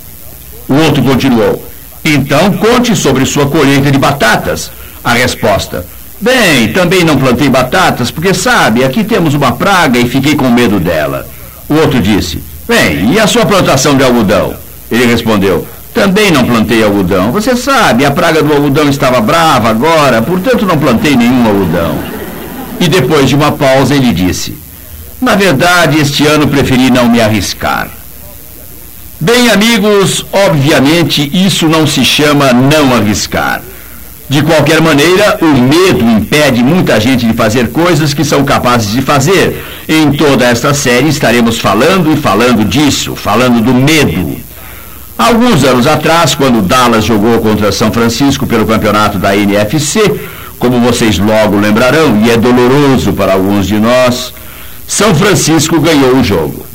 O 0.69 0.75
outro 0.75 1.03
continuou: 1.03 1.65
Então 2.05 2.53
conte 2.55 2.95
sobre 2.97 3.25
sua 3.25 3.47
colheita 3.47 3.91
de 3.91 3.99
batatas. 3.99 4.71
A 5.05 5.13
resposta: 5.13 5.87
Bem, 6.21 6.73
também 6.73 7.05
não 7.05 7.17
plantei 7.17 7.49
batatas, 7.49 8.11
porque 8.11 8.33
sabe, 8.33 8.85
aqui 8.85 9.05
temos 9.05 9.35
uma 9.35 9.53
praga 9.53 9.99
e 9.99 10.09
fiquei 10.09 10.35
com 10.35 10.49
medo 10.49 10.81
dela. 10.81 11.27
O 11.69 11.75
outro 11.75 12.01
disse: 12.01 12.43
Bem, 12.67 13.13
e 13.13 13.21
a 13.21 13.27
sua 13.27 13.47
plantação 13.47 13.97
de 13.97 14.03
algodão? 14.03 14.55
Ele 14.91 15.07
respondeu: 15.07 15.67
Também 15.93 16.31
não 16.31 16.45
plantei 16.45 16.83
algodão. 16.83 17.33
Você 17.33 17.57
sabe, 17.57 18.05
a 18.05 18.11
praga 18.11 18.43
do 18.43 18.53
algodão 18.53 18.89
estava 18.89 19.21
brava 19.21 19.69
agora, 19.69 20.23
portanto 20.23 20.65
não 20.65 20.79
plantei 20.79 21.17
nenhum 21.17 21.47
algodão. 21.47 21.99
E 22.81 22.89
depois 22.89 23.29
de 23.29 23.35
uma 23.35 23.53
pausa 23.53 23.95
ele 23.95 24.13
disse: 24.13 24.57
Na 25.21 25.35
verdade, 25.35 25.99
este 25.99 26.27
ano 26.27 26.49
preferi 26.49 26.91
não 26.91 27.09
me 27.09 27.21
arriscar. 27.21 27.89
Bem, 29.19 29.49
amigos, 29.49 30.27
obviamente 30.31 31.31
isso 31.33 31.67
não 31.67 31.87
se 31.87 32.05
chama 32.05 32.53
não 32.53 32.95
arriscar. 32.95 33.63
De 34.29 34.43
qualquer 34.43 34.83
maneira, 34.83 35.39
o 35.41 35.47
medo 35.47 36.05
impede 36.05 36.63
muita 36.63 37.01
gente 37.01 37.27
de 37.27 37.33
fazer 37.33 37.71
coisas 37.71 38.13
que 38.13 38.23
são 38.23 38.45
capazes 38.45 38.93
de 38.93 39.01
fazer. 39.01 39.65
Em 39.89 40.13
toda 40.13 40.45
esta 40.45 40.75
série 40.75 41.09
estaremos 41.09 41.59
falando 41.59 42.13
e 42.13 42.17
falando 42.17 42.63
disso, 42.63 43.17
falando 43.17 43.63
do 43.63 43.73
medo. 43.73 44.37
Alguns 45.17 45.65
anos 45.65 45.87
atrás, 45.87 46.35
quando 46.35 46.61
Dallas 46.61 47.07
jogou 47.07 47.39
contra 47.39 47.73
São 47.73 47.91
Francisco 47.91 48.47
pelo 48.47 48.67
campeonato 48.67 49.19
da 49.19 49.35
NFC, 49.35 49.99
como 50.59 50.79
vocês 50.81 51.19
logo 51.19 51.59
lembrarão, 51.59 52.21
e 52.23 52.31
é 52.31 52.37
doloroso 52.37 53.15
para 53.15 53.33
alguns 53.33 53.67
de 53.67 53.79
nós, 53.79 54.35
São 54.87 55.15
Francisco 55.15 55.81
ganhou 55.81 56.17
o 56.17 56.23
jogo. 56.23 56.66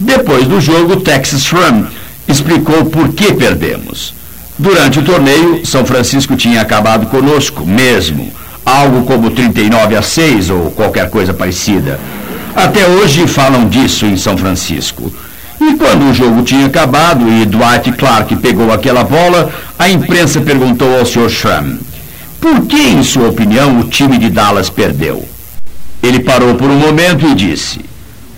Depois 0.00 0.46
do 0.46 0.60
jogo, 0.60 0.96
Texas 0.96 1.48
Ram 1.50 1.86
explicou 2.26 2.86
por 2.86 3.10
que 3.10 3.34
perdemos. 3.34 4.14
Durante 4.58 4.98
o 4.98 5.02
torneio, 5.02 5.64
São 5.64 5.84
Francisco 5.84 6.34
tinha 6.36 6.62
acabado 6.62 7.06
conosco 7.06 7.66
mesmo, 7.66 8.32
algo 8.64 9.04
como 9.04 9.30
39 9.30 9.96
a 9.96 10.02
6 10.02 10.50
ou 10.50 10.70
qualquer 10.70 11.10
coisa 11.10 11.34
parecida. 11.34 12.00
Até 12.56 12.86
hoje 12.86 13.26
falam 13.26 13.68
disso 13.68 14.06
em 14.06 14.16
São 14.16 14.36
Francisco. 14.36 15.12
E 15.60 15.74
quando 15.74 16.10
o 16.10 16.14
jogo 16.14 16.42
tinha 16.42 16.66
acabado 16.66 17.28
e 17.28 17.44
Dwight 17.44 17.92
Clark 17.92 18.34
pegou 18.36 18.72
aquela 18.72 19.04
bola, 19.04 19.52
a 19.78 19.90
imprensa 19.90 20.40
perguntou 20.40 20.98
ao 20.98 21.04
Sr. 21.04 21.28
Schramm: 21.28 21.78
por 22.40 22.62
que, 22.62 22.80
em 22.80 23.02
sua 23.02 23.28
opinião, 23.28 23.78
o 23.78 23.84
time 23.84 24.16
de 24.16 24.30
Dallas 24.30 24.70
perdeu? 24.70 25.22
Ele 26.02 26.20
parou 26.20 26.54
por 26.54 26.70
um 26.70 26.78
momento 26.78 27.26
e 27.26 27.34
disse: 27.34 27.80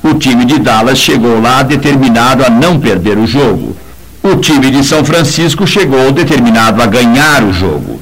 o 0.03 0.15
time 0.15 0.45
de 0.45 0.59
Dallas 0.59 0.99
chegou 0.99 1.41
lá 1.41 1.63
determinado 1.63 2.45
a 2.45 2.51
não 2.51 2.81
perder 2.81 3.17
o 3.17 3.27
jogo. 3.27 3.77
O 4.21 4.37
time 4.37 4.71
de 4.71 4.85
São 4.85 5.05
Francisco 5.05 5.65
chegou 5.67 6.11
determinado 6.11 6.83
a 6.83 6.87
ganhar 6.87 7.45
o 7.45 7.53
jogo. 7.53 8.01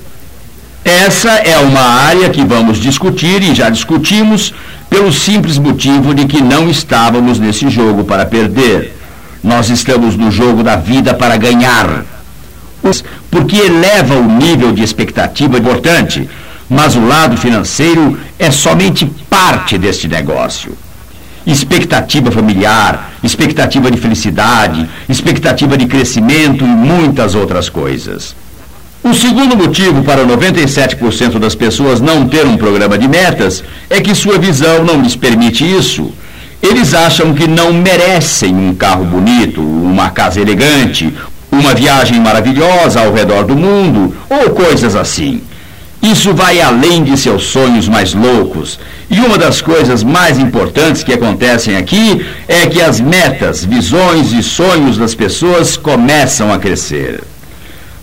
Essa 0.82 1.30
é 1.30 1.58
uma 1.58 1.82
área 1.82 2.30
que 2.30 2.42
vamos 2.42 2.78
discutir 2.78 3.42
e 3.42 3.54
já 3.54 3.68
discutimos 3.68 4.54
pelo 4.88 5.12
simples 5.12 5.58
motivo 5.58 6.14
de 6.14 6.24
que 6.24 6.40
não 6.40 6.70
estávamos 6.70 7.38
nesse 7.38 7.68
jogo 7.68 8.02
para 8.02 8.24
perder. 8.24 8.96
Nós 9.44 9.68
estamos 9.68 10.16
no 10.16 10.30
jogo 10.30 10.62
da 10.62 10.76
vida 10.76 11.12
para 11.12 11.36
ganhar. 11.36 12.04
Porque 13.30 13.56
eleva 13.56 14.14
o 14.14 14.24
nível 14.24 14.72
de 14.72 14.82
expectativa 14.82 15.58
importante, 15.58 16.28
mas 16.68 16.96
o 16.96 17.06
lado 17.06 17.36
financeiro 17.36 18.18
é 18.38 18.50
somente 18.50 19.04
parte 19.28 19.76
deste 19.76 20.08
negócio 20.08 20.74
expectativa 21.46 22.30
familiar, 22.30 23.12
expectativa 23.22 23.90
de 23.90 23.98
felicidade, 23.98 24.88
expectativa 25.08 25.76
de 25.76 25.86
crescimento 25.86 26.64
e 26.64 26.68
muitas 26.68 27.34
outras 27.34 27.68
coisas. 27.68 28.34
O 29.02 29.14
segundo 29.14 29.56
motivo 29.56 30.02
para 30.02 30.26
97% 30.26 31.38
das 31.38 31.54
pessoas 31.54 32.00
não 32.00 32.28
ter 32.28 32.46
um 32.46 32.58
programa 32.58 32.98
de 32.98 33.08
metas 33.08 33.64
é 33.88 34.00
que 34.00 34.14
sua 34.14 34.38
visão 34.38 34.84
não 34.84 35.00
lhes 35.00 35.16
permite 35.16 35.64
isso. 35.64 36.12
Eles 36.62 36.92
acham 36.92 37.32
que 37.32 37.48
não 37.48 37.72
merecem 37.72 38.54
um 38.54 38.74
carro 38.74 39.06
bonito, 39.06 39.62
uma 39.62 40.10
casa 40.10 40.38
elegante, 40.38 41.10
uma 41.50 41.74
viagem 41.74 42.20
maravilhosa 42.20 43.00
ao 43.00 43.12
redor 43.12 43.44
do 43.44 43.56
mundo 43.56 44.14
ou 44.28 44.50
coisas 44.50 44.94
assim. 44.94 45.40
Isso 46.02 46.32
vai 46.32 46.60
além 46.60 47.04
de 47.04 47.16
seus 47.16 47.44
sonhos 47.44 47.86
mais 47.86 48.14
loucos. 48.14 48.80
E 49.10 49.20
uma 49.20 49.36
das 49.36 49.60
coisas 49.60 50.02
mais 50.02 50.38
importantes 50.38 51.02
que 51.02 51.12
acontecem 51.12 51.76
aqui 51.76 52.24
é 52.48 52.66
que 52.66 52.80
as 52.80 53.00
metas, 53.00 53.64
visões 53.64 54.32
e 54.32 54.42
sonhos 54.42 54.96
das 54.96 55.14
pessoas 55.14 55.76
começam 55.76 56.52
a 56.52 56.58
crescer. 56.58 57.22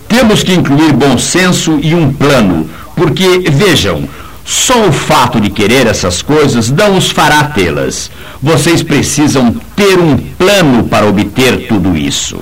Temos 0.08 0.44
que 0.44 0.54
incluir 0.54 0.94
bom 0.94 1.18
senso 1.18 1.80
e 1.82 1.96
um 1.96 2.14
plano, 2.14 2.70
porque, 2.96 3.50
vejam, 3.52 4.08
só 4.46 4.88
o 4.88 4.94
fato 4.94 5.42
de 5.42 5.50
querer 5.50 5.88
essas 5.88 6.22
coisas 6.22 6.70
não 6.70 6.98
os 6.98 7.10
fará 7.10 7.44
tê-las. 7.46 8.10
Vocês 8.42 8.82
precisam 8.82 9.54
ter 9.76 10.00
um 10.00 10.16
plano 10.16 10.84
para 10.86 11.06
obter 11.06 11.68
tudo 11.68 11.98
isso. 11.98 12.40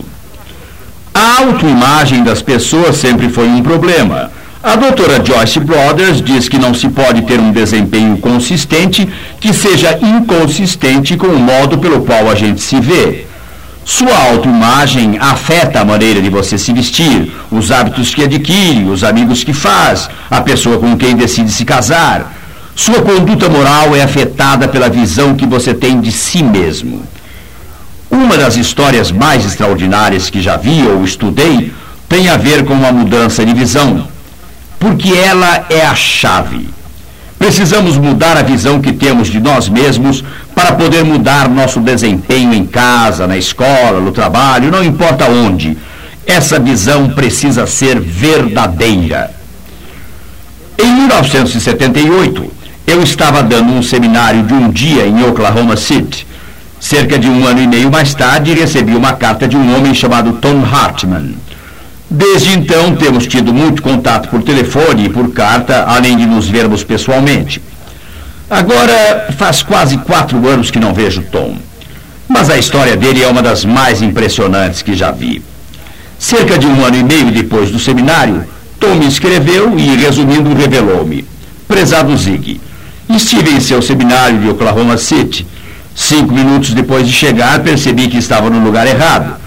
A 1.13 1.41
autoimagem 1.41 2.23
das 2.23 2.41
pessoas 2.41 2.97
sempre 2.97 3.29
foi 3.29 3.47
um 3.47 3.63
problema. 3.63 4.31
A 4.65 4.75
doutora 4.75 5.23
Joyce 5.23 5.59
Brothers 5.59 6.23
diz 6.23 6.49
que 6.49 6.57
não 6.57 6.73
se 6.73 6.89
pode 6.89 7.21
ter 7.21 7.39
um 7.39 7.51
desempenho 7.51 8.17
consistente 8.17 9.07
que 9.39 9.53
seja 9.53 9.95
inconsistente 10.01 11.15
com 11.15 11.27
o 11.27 11.37
modo 11.37 11.77
pelo 11.77 12.01
qual 12.01 12.27
a 12.27 12.33
gente 12.33 12.61
se 12.61 12.79
vê. 12.79 13.27
Sua 13.85 14.17
autoimagem 14.31 15.19
afeta 15.19 15.81
a 15.81 15.85
maneira 15.85 16.19
de 16.19 16.31
você 16.31 16.57
se 16.57 16.73
vestir, 16.73 17.31
os 17.51 17.71
hábitos 17.71 18.15
que 18.15 18.23
adquire, 18.23 18.85
os 18.85 19.03
amigos 19.03 19.43
que 19.43 19.53
faz, 19.53 20.09
a 20.31 20.41
pessoa 20.41 20.79
com 20.79 20.97
quem 20.97 21.15
decide 21.15 21.51
se 21.51 21.63
casar. 21.63 22.33
Sua 22.75 23.03
conduta 23.03 23.47
moral 23.47 23.95
é 23.95 24.01
afetada 24.01 24.67
pela 24.67 24.89
visão 24.89 25.35
que 25.35 25.45
você 25.45 25.75
tem 25.75 26.01
de 26.01 26.11
si 26.11 26.41
mesmo. 26.41 27.03
Uma 28.09 28.35
das 28.35 28.57
histórias 28.57 29.11
mais 29.11 29.45
extraordinárias 29.45 30.31
que 30.31 30.41
já 30.41 30.57
vi 30.57 30.87
ou 30.87 31.05
estudei 31.05 31.71
tem 32.09 32.29
a 32.29 32.35
ver 32.35 32.65
com 32.65 32.73
uma 32.73 32.91
mudança 32.91 33.45
de 33.45 33.53
visão 33.53 34.14
porque 34.79 35.13
ela 35.13 35.65
é 35.69 35.85
a 35.85 35.95
chave. 35.95 36.69
Precisamos 37.37 37.97
mudar 37.97 38.37
a 38.37 38.41
visão 38.41 38.81
que 38.81 38.93
temos 38.93 39.27
de 39.27 39.39
nós 39.39 39.67
mesmos 39.67 40.23
para 40.53 40.71
poder 40.71 41.03
mudar 41.03 41.49
nosso 41.49 41.79
desempenho 41.79 42.53
em 42.53 42.65
casa, 42.65 43.27
na 43.27 43.37
escola, 43.37 43.99
no 43.99 44.11
trabalho, 44.11 44.71
não 44.71 44.83
importa 44.83 45.25
onde. 45.25 45.77
Essa 46.25 46.59
visão 46.59 47.09
precisa 47.09 47.67
ser 47.67 47.99
verdadeira. 47.99 49.31
Em 50.77 50.91
1978, 50.91 52.55
Eu 52.87 53.01
estava 53.01 53.41
dando 53.41 53.73
um 53.73 53.81
seminário 53.81 54.43
de 54.43 54.53
um 54.53 54.69
dia 54.69 55.07
em 55.07 55.23
Oklahoma 55.23 55.75
City. 55.75 56.25
Cerca 56.79 57.17
de 57.17 57.27
um 57.27 57.45
ano 57.45 57.59
e 57.59 57.67
meio 57.67 57.89
mais 57.89 58.13
tarde, 58.13 58.53
recebi 58.53 58.95
uma 58.95 59.13
carta 59.13 59.47
de 59.47 59.57
um 59.57 59.75
homem 59.75 59.93
chamado 59.93 60.33
Tom 60.33 60.63
Hartman. 60.63 61.33
Desde 62.09 62.53
então, 62.53 62.95
temos 62.95 63.25
tido 63.25 63.53
muito 63.53 63.81
contato 63.81 64.29
por 64.29 64.43
telefone 64.43 65.05
e 65.05 65.09
por 65.09 65.31
carta, 65.31 65.85
além 65.87 66.15
de 66.15 66.25
nos 66.25 66.47
vermos 66.47 66.83
pessoalmente. 66.83 67.61
Agora, 68.49 69.33
faz 69.37 69.63
quase 69.63 69.97
quatro 69.97 70.47
anos 70.47 70.69
que 70.69 70.79
não 70.79 70.93
vejo 70.93 71.23
Tom. 71.23 71.57
Mas 72.27 72.49
a 72.49 72.57
história 72.57 72.95
dele 72.95 73.23
é 73.23 73.27
uma 73.27 73.41
das 73.41 73.65
mais 73.65 74.01
impressionantes 74.01 74.81
que 74.81 74.95
já 74.95 75.11
vi. 75.11 75.41
Cerca 76.17 76.57
de 76.57 76.67
um 76.67 76.85
ano 76.85 76.97
e 76.97 77.03
meio 77.03 77.31
depois 77.31 77.71
do 77.71 77.79
seminário, 77.79 78.45
Tom 78.79 78.95
me 78.95 79.07
escreveu 79.07 79.77
e, 79.77 79.95
resumindo, 79.95 80.53
revelou-me. 80.53 81.25
Prezado 81.67 82.15
Zig, 82.15 82.61
estive 83.09 83.51
em 83.51 83.59
seu 83.59 83.81
seminário 83.81 84.39
de 84.39 84.49
Oklahoma 84.49 84.97
City. 84.97 85.45
Cinco 85.95 86.33
minutos 86.33 86.73
depois 86.73 87.07
de 87.07 87.13
chegar, 87.13 87.59
percebi 87.63 88.07
que 88.07 88.17
estava 88.17 88.49
no 88.49 88.63
lugar 88.63 88.85
errado. 88.85 89.37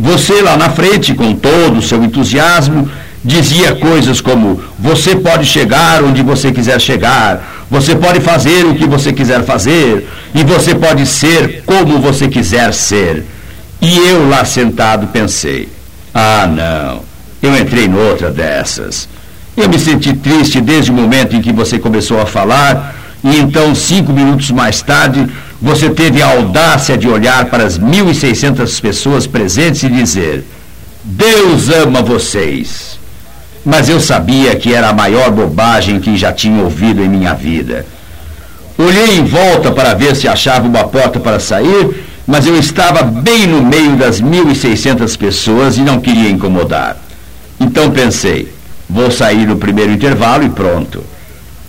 Você 0.00 0.40
lá 0.40 0.56
na 0.56 0.70
frente, 0.70 1.12
com 1.12 1.34
todo 1.34 1.76
o 1.78 1.82
seu 1.82 2.02
entusiasmo, 2.02 2.90
dizia 3.22 3.74
coisas 3.74 4.18
como: 4.18 4.58
Você 4.78 5.14
pode 5.14 5.44
chegar 5.44 6.02
onde 6.02 6.22
você 6.22 6.50
quiser 6.50 6.80
chegar, 6.80 7.66
você 7.70 7.94
pode 7.94 8.18
fazer 8.20 8.64
o 8.64 8.74
que 8.74 8.86
você 8.86 9.12
quiser 9.12 9.44
fazer, 9.44 10.08
e 10.34 10.42
você 10.42 10.74
pode 10.74 11.04
ser 11.04 11.62
como 11.66 11.98
você 11.98 12.28
quiser 12.28 12.72
ser. 12.72 13.26
E 13.82 13.98
eu 13.98 14.26
lá 14.26 14.42
sentado 14.42 15.08
pensei: 15.08 15.68
Ah, 16.14 16.48
não, 16.50 17.02
eu 17.42 17.60
entrei 17.60 17.86
noutra 17.86 18.30
dessas. 18.30 19.06
Eu 19.54 19.68
me 19.68 19.78
senti 19.78 20.14
triste 20.14 20.62
desde 20.62 20.90
o 20.90 20.94
momento 20.94 21.36
em 21.36 21.42
que 21.42 21.52
você 21.52 21.78
começou 21.78 22.18
a 22.22 22.24
falar, 22.24 22.94
e 23.22 23.38
então, 23.38 23.74
cinco 23.74 24.12
minutos 24.12 24.50
mais 24.50 24.80
tarde, 24.80 25.26
você 25.60 25.90
teve 25.90 26.22
a 26.22 26.28
audácia 26.28 26.96
de 26.96 27.06
olhar 27.06 27.44
para 27.46 27.64
as 27.64 27.78
1.600 27.78 28.80
pessoas 28.80 29.26
presentes 29.26 29.82
e 29.82 29.88
dizer: 29.88 30.44
Deus 31.04 31.68
ama 31.68 32.02
vocês. 32.02 32.98
Mas 33.64 33.90
eu 33.90 34.00
sabia 34.00 34.56
que 34.56 34.72
era 34.72 34.88
a 34.88 34.92
maior 34.94 35.30
bobagem 35.30 36.00
que 36.00 36.16
já 36.16 36.32
tinha 36.32 36.62
ouvido 36.62 37.02
em 37.02 37.08
minha 37.08 37.34
vida. 37.34 37.84
Olhei 38.78 39.18
em 39.18 39.24
volta 39.24 39.70
para 39.70 39.92
ver 39.92 40.16
se 40.16 40.26
achava 40.26 40.66
uma 40.66 40.84
porta 40.84 41.20
para 41.20 41.38
sair, 41.38 42.06
mas 42.26 42.46
eu 42.46 42.58
estava 42.58 43.02
bem 43.02 43.46
no 43.46 43.62
meio 43.62 43.96
das 43.96 44.22
1.600 44.22 45.18
pessoas 45.18 45.76
e 45.76 45.82
não 45.82 46.00
queria 46.00 46.30
incomodar. 46.30 46.96
Então 47.60 47.90
pensei: 47.90 48.50
vou 48.88 49.10
sair 49.10 49.46
no 49.46 49.56
primeiro 49.56 49.92
intervalo 49.92 50.42
e 50.42 50.48
pronto. 50.48 51.04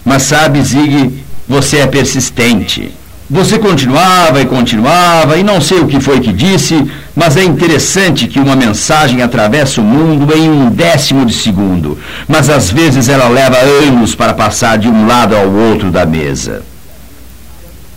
Mas 0.05 0.23
sabe, 0.23 0.63
Zig, 0.63 1.20
você 1.51 1.79
é 1.79 1.85
persistente. 1.85 2.93
Você 3.29 3.59
continuava 3.59 4.41
e 4.41 4.45
continuava, 4.45 5.37
e 5.37 5.43
não 5.43 5.59
sei 5.59 5.79
o 5.81 5.87
que 5.87 5.99
foi 5.99 6.21
que 6.21 6.31
disse, 6.31 6.89
mas 7.13 7.35
é 7.35 7.43
interessante 7.43 8.27
que 8.27 8.39
uma 8.39 8.55
mensagem 8.55 9.21
atravessa 9.21 9.81
o 9.81 9.83
mundo 9.83 10.33
em 10.33 10.49
um 10.49 10.69
décimo 10.69 11.25
de 11.25 11.33
segundo, 11.33 11.99
mas 12.25 12.49
às 12.49 12.71
vezes 12.71 13.09
ela 13.09 13.27
leva 13.27 13.57
anos 13.57 14.15
para 14.15 14.33
passar 14.33 14.77
de 14.77 14.87
um 14.87 15.05
lado 15.05 15.35
ao 15.35 15.49
outro 15.49 15.91
da 15.91 16.05
mesa. 16.05 16.63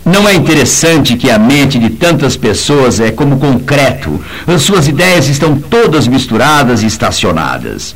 Não 0.05 0.27
é 0.27 0.33
interessante 0.35 1.15
que 1.15 1.31
a 1.31 1.39
mente 1.39 1.79
de 1.79 1.91
tantas 1.91 2.35
pessoas 2.35 2.99
é 2.99 3.09
como 3.09 3.37
concreto, 3.37 4.21
as 4.45 4.63
suas 4.63 4.85
ideias 4.85 5.29
estão 5.29 5.57
todas 5.57 6.09
misturadas 6.09 6.83
e 6.83 6.87
estacionadas. 6.87 7.95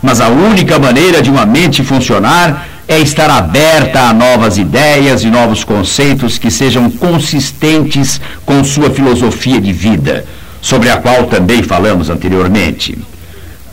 Mas 0.00 0.20
a 0.20 0.28
única 0.28 0.78
maneira 0.78 1.20
de 1.20 1.30
uma 1.30 1.44
mente 1.44 1.84
funcionar 1.84 2.69
é 2.90 2.98
estar 2.98 3.30
aberta 3.30 4.00
a 4.00 4.12
novas 4.12 4.58
ideias 4.58 5.22
e 5.22 5.30
novos 5.30 5.62
conceitos 5.62 6.38
que 6.38 6.50
sejam 6.50 6.90
consistentes 6.90 8.20
com 8.44 8.64
sua 8.64 8.90
filosofia 8.90 9.60
de 9.60 9.72
vida, 9.72 10.24
sobre 10.60 10.90
a 10.90 10.96
qual 10.96 11.26
também 11.26 11.62
falamos 11.62 12.10
anteriormente. 12.10 12.98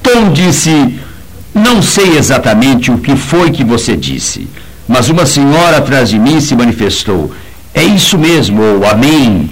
Tom 0.03 0.31
disse: 0.31 0.99
Não 1.51 1.81
sei 1.81 2.15
exatamente 2.15 2.91
o 2.91 2.99
que 2.99 3.15
foi 3.15 3.49
que 3.49 3.63
você 3.63 3.97
disse, 3.97 4.47
mas 4.87 5.09
uma 5.09 5.25
senhora 5.25 5.77
atrás 5.77 6.09
de 6.09 6.19
mim 6.19 6.39
se 6.39 6.55
manifestou. 6.55 7.33
É 7.73 7.83
isso 7.83 8.19
mesmo, 8.19 8.61
ou 8.61 8.85
amém, 8.85 9.49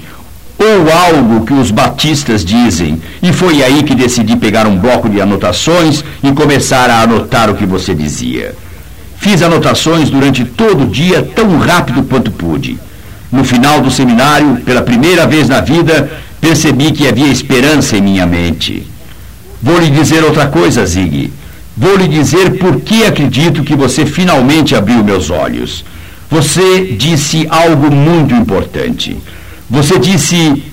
ou 0.60 0.92
algo 0.92 1.44
que 1.44 1.54
os 1.54 1.72
batistas 1.72 2.46
dizem. 2.46 3.02
E 3.20 3.34
foi 3.34 3.64
aí 3.64 3.82
que 3.82 3.96
decidi 3.96 4.36
pegar 4.36 4.68
um 4.68 4.78
bloco 4.78 5.10
de 5.10 5.20
anotações 5.20 6.04
e 6.22 6.32
começar 6.34 6.88
a 6.92 7.02
anotar 7.02 7.50
o 7.50 7.56
que 7.56 7.66
você 7.66 7.96
dizia. 7.96 8.54
Fiz 9.26 9.42
anotações 9.42 10.12
durante 10.12 10.46
todo 10.46 10.84
o 10.84 10.88
dia 10.88 11.24
tão 11.24 11.58
rápido 11.58 12.04
quanto 12.04 12.30
pude. 12.30 12.78
No 13.32 13.44
final 13.44 13.82
do 13.82 13.90
seminário, 13.90 14.58
pela 14.58 14.84
primeira 14.84 15.26
vez 15.26 15.50
na 15.50 15.62
vida, 15.62 16.12
percebi 16.40 16.92
que 16.92 17.08
havia 17.08 17.30
esperança 17.30 17.98
em 17.98 18.02
minha 18.02 18.28
mente. 18.28 18.86
Vou 19.64 19.80
lhe 19.80 19.90
dizer 19.90 20.24
outra 20.24 20.46
coisa, 20.46 20.86
Zig. 20.86 21.34
Vou 21.76 21.98
lhe 21.98 22.08
dizer 22.08 22.60
por 22.60 22.82
que 22.82 23.04
acredito 23.04 23.64
que 23.64 23.76
você 23.76 24.06
finalmente 24.06 24.76
abriu 24.76 25.04
meus 25.04 25.32
olhos. 25.32 25.84
Você 26.30 26.96
disse 26.96 27.48
algo 27.50 27.92
muito 27.92 28.36
importante. 28.36 29.18
Você 29.68 29.98
disse: 29.98 30.64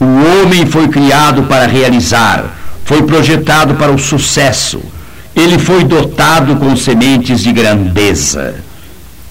o 0.00 0.06
homem 0.42 0.64
foi 0.64 0.88
criado 0.88 1.42
para 1.42 1.66
realizar, 1.66 2.56
foi 2.86 3.02
projetado 3.02 3.74
para 3.74 3.92
o 3.92 3.98
sucesso 3.98 4.80
ele 5.38 5.58
foi 5.58 5.84
dotado 5.84 6.56
com 6.56 6.76
sementes 6.76 7.40
de 7.40 7.52
grandeza. 7.52 8.56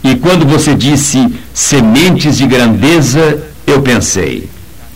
E 0.03 0.15
quando 0.15 0.45
você 0.45 0.73
disse 0.73 1.27
sementes 1.53 2.37
de 2.37 2.47
grandeza, 2.47 3.43
eu 3.65 3.81
pensei, 3.81 4.49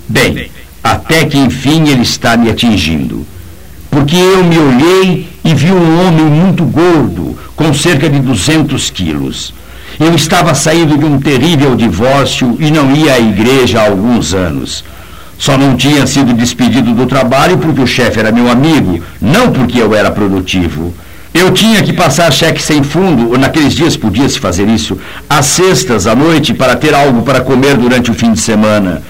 bem, 0.08 0.50
até 0.82 1.26
que 1.26 1.38
enfim 1.38 1.89
ele 1.89 2.04
está 2.04 2.38
me 2.38 2.50
atingindo. 2.50 3.26
Porque 3.89 4.15
eu 4.15 4.43
me 4.43 4.58
olhei 4.58 5.28
e 5.43 5.54
vi 5.54 5.71
um 5.71 6.08
homem 6.08 6.26
muito 6.26 6.63
gordo, 6.63 7.38
com 7.56 7.74
cerca 7.74 8.10
de 8.10 8.19
200 8.19 8.89
quilos. 8.89 9.54
Eu 10.00 10.15
estava 10.15 10.56
saindo 10.56 10.97
de 10.97 11.04
um 11.04 11.19
terrível 11.19 11.76
divórcio 11.76 12.56
e 12.58 12.71
não 12.71 12.95
ia 12.95 13.15
à 13.15 13.19
igreja 13.19 13.82
há 13.82 13.88
alguns 13.88 14.34
anos. 14.34 14.86
Só 15.41 15.58
não 15.58 15.75
tinha 15.75 16.06
sido 16.06 16.36
despedido 16.36 16.93
do 16.93 17.08
trabalho 17.08 17.58
porque 17.58 17.82
o 17.82 17.88
chefe 17.88 18.19
era 18.19 18.32
meu 18.32 18.47
amigo, 18.47 19.04
não 19.19 19.51
porque 19.51 19.82
eu 19.82 19.95
era 19.95 20.12
produtivo. 20.12 20.93
Eu 21.34 21.51
tinha 21.51 21.82
que 21.82 21.93
passar 21.93 22.32
cheque 22.32 22.62
sem 22.62 22.84
fundo, 22.84 23.36
naqueles 23.39 23.73
dias 23.73 23.97
podia-se 23.97 24.38
fazer 24.38 24.67
isso, 24.67 24.99
às 25.27 25.47
sextas, 25.47 26.06
à 26.06 26.13
noite, 26.13 26.54
para 26.54 26.75
ter 26.75 26.93
algo 26.93 27.23
para 27.23 27.41
comer 27.41 27.75
durante 27.75 28.12
o 28.12 28.13
fim 28.13 28.34
de 28.34 28.39
semana. 28.39 29.01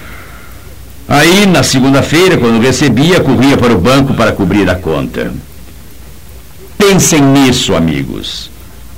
Aí, 1.06 1.44
na 1.44 1.62
segunda-feira, 1.62 2.38
quando 2.38 2.62
recebia, 2.62 3.20
corria 3.20 3.58
para 3.58 3.74
o 3.74 3.78
banco 3.78 4.14
para 4.14 4.32
cobrir 4.32 4.70
a 4.70 4.74
conta. 4.74 5.30
Pensem 6.78 7.20
nisso, 7.20 7.74
amigos. 7.74 8.50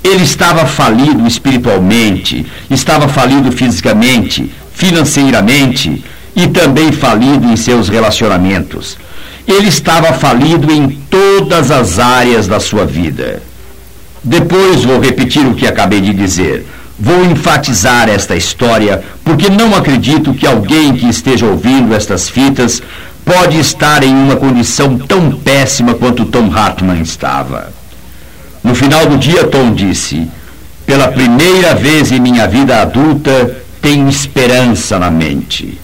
Ele 0.04 0.22
estava 0.22 0.66
falido 0.66 1.26
espiritualmente, 1.26 2.46
estava 2.70 3.08
falido 3.08 3.50
fisicamente, 3.50 4.52
financeiramente, 4.72 6.04
e 6.34 6.46
também 6.48 6.92
falido 6.92 7.46
em 7.46 7.56
seus 7.56 7.88
relacionamentos. 7.88 8.96
Ele 9.46 9.68
estava 9.68 10.12
falido 10.12 10.72
em 10.72 10.90
todas 11.10 11.70
as 11.70 11.98
áreas 11.98 12.46
da 12.46 12.58
sua 12.58 12.84
vida. 12.86 13.42
Depois 14.22 14.84
vou 14.84 14.98
repetir 14.98 15.46
o 15.46 15.54
que 15.54 15.66
acabei 15.66 16.00
de 16.00 16.14
dizer. 16.14 16.66
Vou 16.98 17.24
enfatizar 17.24 18.08
esta 18.08 18.34
história 18.36 19.02
porque 19.22 19.50
não 19.50 19.74
acredito 19.74 20.32
que 20.32 20.46
alguém 20.46 20.94
que 20.94 21.08
esteja 21.08 21.44
ouvindo 21.44 21.94
estas 21.94 22.28
fitas 22.28 22.82
pode 23.24 23.58
estar 23.58 24.02
em 24.02 24.14
uma 24.14 24.36
condição 24.36 24.98
tão 24.98 25.32
péssima 25.32 25.94
quanto 25.94 26.24
Tom 26.24 26.50
Hartman 26.54 27.00
estava. 27.00 27.72
No 28.62 28.74
final 28.74 29.06
do 29.06 29.18
dia, 29.18 29.44
Tom 29.44 29.74
disse: 29.74 30.26
Pela 30.86 31.08
primeira 31.08 31.74
vez 31.74 32.12
em 32.12 32.20
minha 32.20 32.46
vida 32.46 32.80
adulta, 32.80 33.56
tenho 33.82 34.08
esperança 34.08 34.98
na 34.98 35.10
mente. 35.10 35.78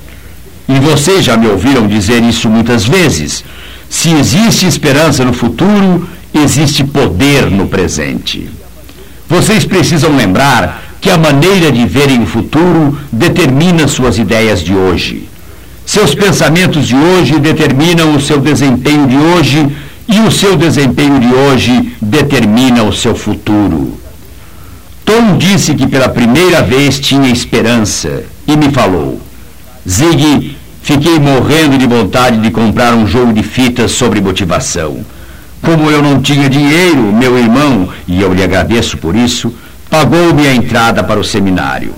E 0.70 0.78
vocês 0.78 1.24
já 1.24 1.36
me 1.36 1.48
ouviram 1.48 1.88
dizer 1.88 2.22
isso 2.22 2.48
muitas 2.48 2.84
vezes. 2.84 3.44
Se 3.88 4.10
existe 4.12 4.66
esperança 4.66 5.24
no 5.24 5.32
futuro, 5.32 6.08
existe 6.32 6.84
poder 6.84 7.50
no 7.50 7.66
presente. 7.66 8.48
Vocês 9.28 9.64
precisam 9.64 10.14
lembrar 10.14 10.80
que 11.00 11.10
a 11.10 11.18
maneira 11.18 11.72
de 11.72 11.84
verem 11.86 12.22
o 12.22 12.26
futuro 12.26 12.96
determina 13.10 13.88
suas 13.88 14.16
ideias 14.16 14.62
de 14.62 14.72
hoje. 14.72 15.28
Seus 15.84 16.14
pensamentos 16.14 16.86
de 16.86 16.94
hoje 16.94 17.40
determinam 17.40 18.14
o 18.14 18.20
seu 18.20 18.38
desempenho 18.38 19.08
de 19.08 19.16
hoje 19.16 19.66
e 20.06 20.20
o 20.20 20.30
seu 20.30 20.56
desempenho 20.56 21.18
de 21.18 21.32
hoje 21.34 21.94
determina 22.00 22.84
o 22.84 22.92
seu 22.92 23.16
futuro. 23.16 23.98
Tom 25.04 25.36
disse 25.36 25.74
que 25.74 25.88
pela 25.88 26.08
primeira 26.08 26.62
vez 26.62 27.00
tinha 27.00 27.28
esperança 27.28 28.22
e 28.46 28.56
me 28.56 28.70
falou: 28.70 29.20
Zig, 29.88 30.49
Fiquei 30.82 31.18
morrendo 31.18 31.76
de 31.76 31.86
vontade 31.86 32.38
de 32.38 32.50
comprar 32.50 32.94
um 32.94 33.06
jogo 33.06 33.32
de 33.32 33.42
fitas 33.42 33.92
sobre 33.92 34.20
motivação. 34.20 35.04
Como 35.62 35.90
eu 35.90 36.02
não 36.02 36.20
tinha 36.22 36.48
dinheiro, 36.48 37.12
meu 37.12 37.38
irmão, 37.38 37.88
e 38.08 38.20
eu 38.20 38.32
lhe 38.32 38.42
agradeço 38.42 38.96
por 38.96 39.14
isso, 39.14 39.52
pagou-me 39.90 40.46
a 40.46 40.54
entrada 40.54 41.04
para 41.04 41.20
o 41.20 41.24
seminário. 41.24 41.94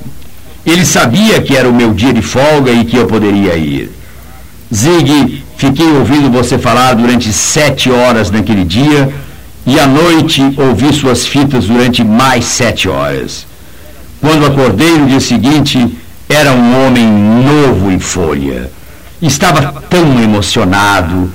Ele 0.66 0.84
sabia 0.84 1.40
que 1.40 1.56
era 1.56 1.68
o 1.68 1.74
meu 1.74 1.92
dia 1.92 2.12
de 2.12 2.22
folga 2.22 2.70
e 2.72 2.84
que 2.84 2.96
eu 2.96 3.06
poderia 3.06 3.56
ir. 3.56 3.90
Zig, 4.72 5.44
fiquei 5.56 5.86
ouvindo 5.92 6.30
você 6.30 6.58
falar 6.58 6.94
durante 6.94 7.32
sete 7.32 7.90
horas 7.90 8.30
naquele 8.30 8.64
dia 8.64 9.12
e 9.66 9.78
à 9.78 9.86
noite 9.86 10.42
ouvi 10.56 10.92
suas 10.92 11.26
fitas 11.26 11.66
durante 11.66 12.02
mais 12.02 12.44
sete 12.44 12.88
horas. 12.88 13.46
Quando 14.20 14.46
acordei 14.46 14.96
no 14.98 15.06
dia 15.06 15.20
seguinte, 15.20 15.96
era 16.32 16.52
um 16.52 16.86
homem 16.86 17.06
novo 17.06 17.90
em 17.90 17.98
folha. 17.98 18.70
Estava 19.20 19.82
tão 19.88 20.20
emocionado. 20.20 21.30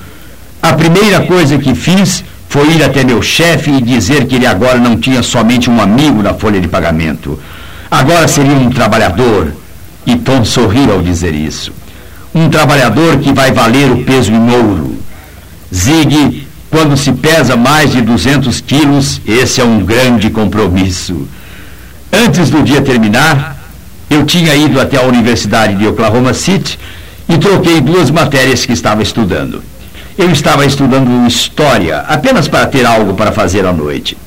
A 0.61 0.73
primeira 0.73 1.21
coisa 1.21 1.57
que 1.57 1.75
fiz 1.75 2.23
foi 2.49 2.71
ir 2.71 2.83
até 2.83 3.03
meu 3.03 3.21
chefe 3.21 3.71
e 3.71 3.81
dizer 3.81 4.25
que 4.25 4.35
ele 4.35 4.47
agora 4.47 4.79
não 4.79 4.97
tinha 4.97 5.21
somente 5.21 5.69
um 5.69 5.79
amigo 5.79 6.23
na 6.23 6.33
folha 6.33 6.59
de 6.59 6.67
pagamento. 6.67 7.39
Agora 7.89 8.27
seria 8.27 8.53
um 8.53 8.69
trabalhador. 8.69 9.53
E 10.05 10.15
Tom 10.15 10.43
sorriu 10.43 10.91
ao 10.93 11.01
dizer 11.01 11.35
isso. 11.35 11.71
Um 12.33 12.49
trabalhador 12.49 13.17
que 13.17 13.33
vai 13.33 13.51
valer 13.51 13.91
o 13.91 14.03
peso 14.03 14.31
em 14.31 14.49
ouro. 14.49 14.97
Zig, 15.73 16.47
quando 16.69 16.95
se 16.95 17.11
pesa 17.11 17.55
mais 17.55 17.91
de 17.91 18.01
200 18.01 18.61
quilos, 18.61 19.21
esse 19.25 19.59
é 19.61 19.63
um 19.63 19.83
grande 19.83 20.29
compromisso. 20.29 21.27
Antes 22.11 22.49
do 22.49 22.63
dia 22.63 22.81
terminar, 22.81 23.56
eu 24.09 24.25
tinha 24.25 24.55
ido 24.55 24.79
até 24.79 24.97
a 24.97 25.03
Universidade 25.03 25.75
de 25.75 25.87
Oklahoma 25.87 26.33
City 26.33 26.79
e 27.27 27.37
troquei 27.37 27.81
duas 27.81 28.09
matérias 28.09 28.65
que 28.65 28.73
estava 28.73 29.01
estudando. 29.03 29.61
Eu 30.17 30.31
estava 30.31 30.65
estudando 30.65 31.27
História, 31.27 31.99
apenas 32.07 32.47
para 32.47 32.65
ter 32.65 32.85
algo 32.85 33.13
para 33.13 33.31
fazer 33.31 33.65
à 33.65 33.73
noite. 33.73 34.17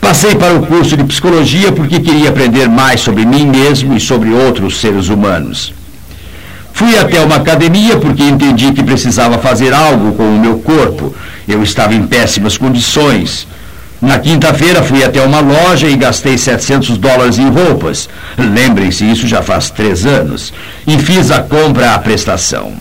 Passei 0.00 0.34
para 0.34 0.54
o 0.54 0.66
curso 0.66 0.96
de 0.96 1.04
Psicologia 1.04 1.72
porque 1.72 2.00
queria 2.00 2.30
aprender 2.30 2.68
mais 2.68 3.00
sobre 3.00 3.26
mim 3.26 3.46
mesmo 3.46 3.94
e 3.94 4.00
sobre 4.00 4.30
outros 4.30 4.80
seres 4.80 5.08
humanos. 5.08 5.74
Fui 6.72 6.96
até 6.96 7.20
uma 7.20 7.36
academia 7.36 7.98
porque 7.98 8.22
entendi 8.22 8.72
que 8.72 8.82
precisava 8.82 9.36
fazer 9.36 9.74
algo 9.74 10.12
com 10.12 10.22
o 10.22 10.40
meu 10.40 10.58
corpo. 10.60 11.14
Eu 11.46 11.62
estava 11.62 11.94
em 11.94 12.06
péssimas 12.06 12.56
condições. 12.56 13.46
Na 14.00 14.18
quinta-feira 14.18 14.82
fui 14.82 15.04
até 15.04 15.20
uma 15.22 15.40
loja 15.40 15.86
e 15.86 15.96
gastei 15.96 16.38
700 16.38 16.96
dólares 16.96 17.38
em 17.38 17.50
roupas. 17.50 18.08
Lembrem-se, 18.38 19.04
isso 19.04 19.26
já 19.26 19.42
faz 19.42 19.70
três 19.70 20.06
anos. 20.06 20.52
E 20.86 20.98
fiz 20.98 21.30
a 21.30 21.42
compra 21.42 21.94
à 21.94 21.98
prestação. 21.98 22.72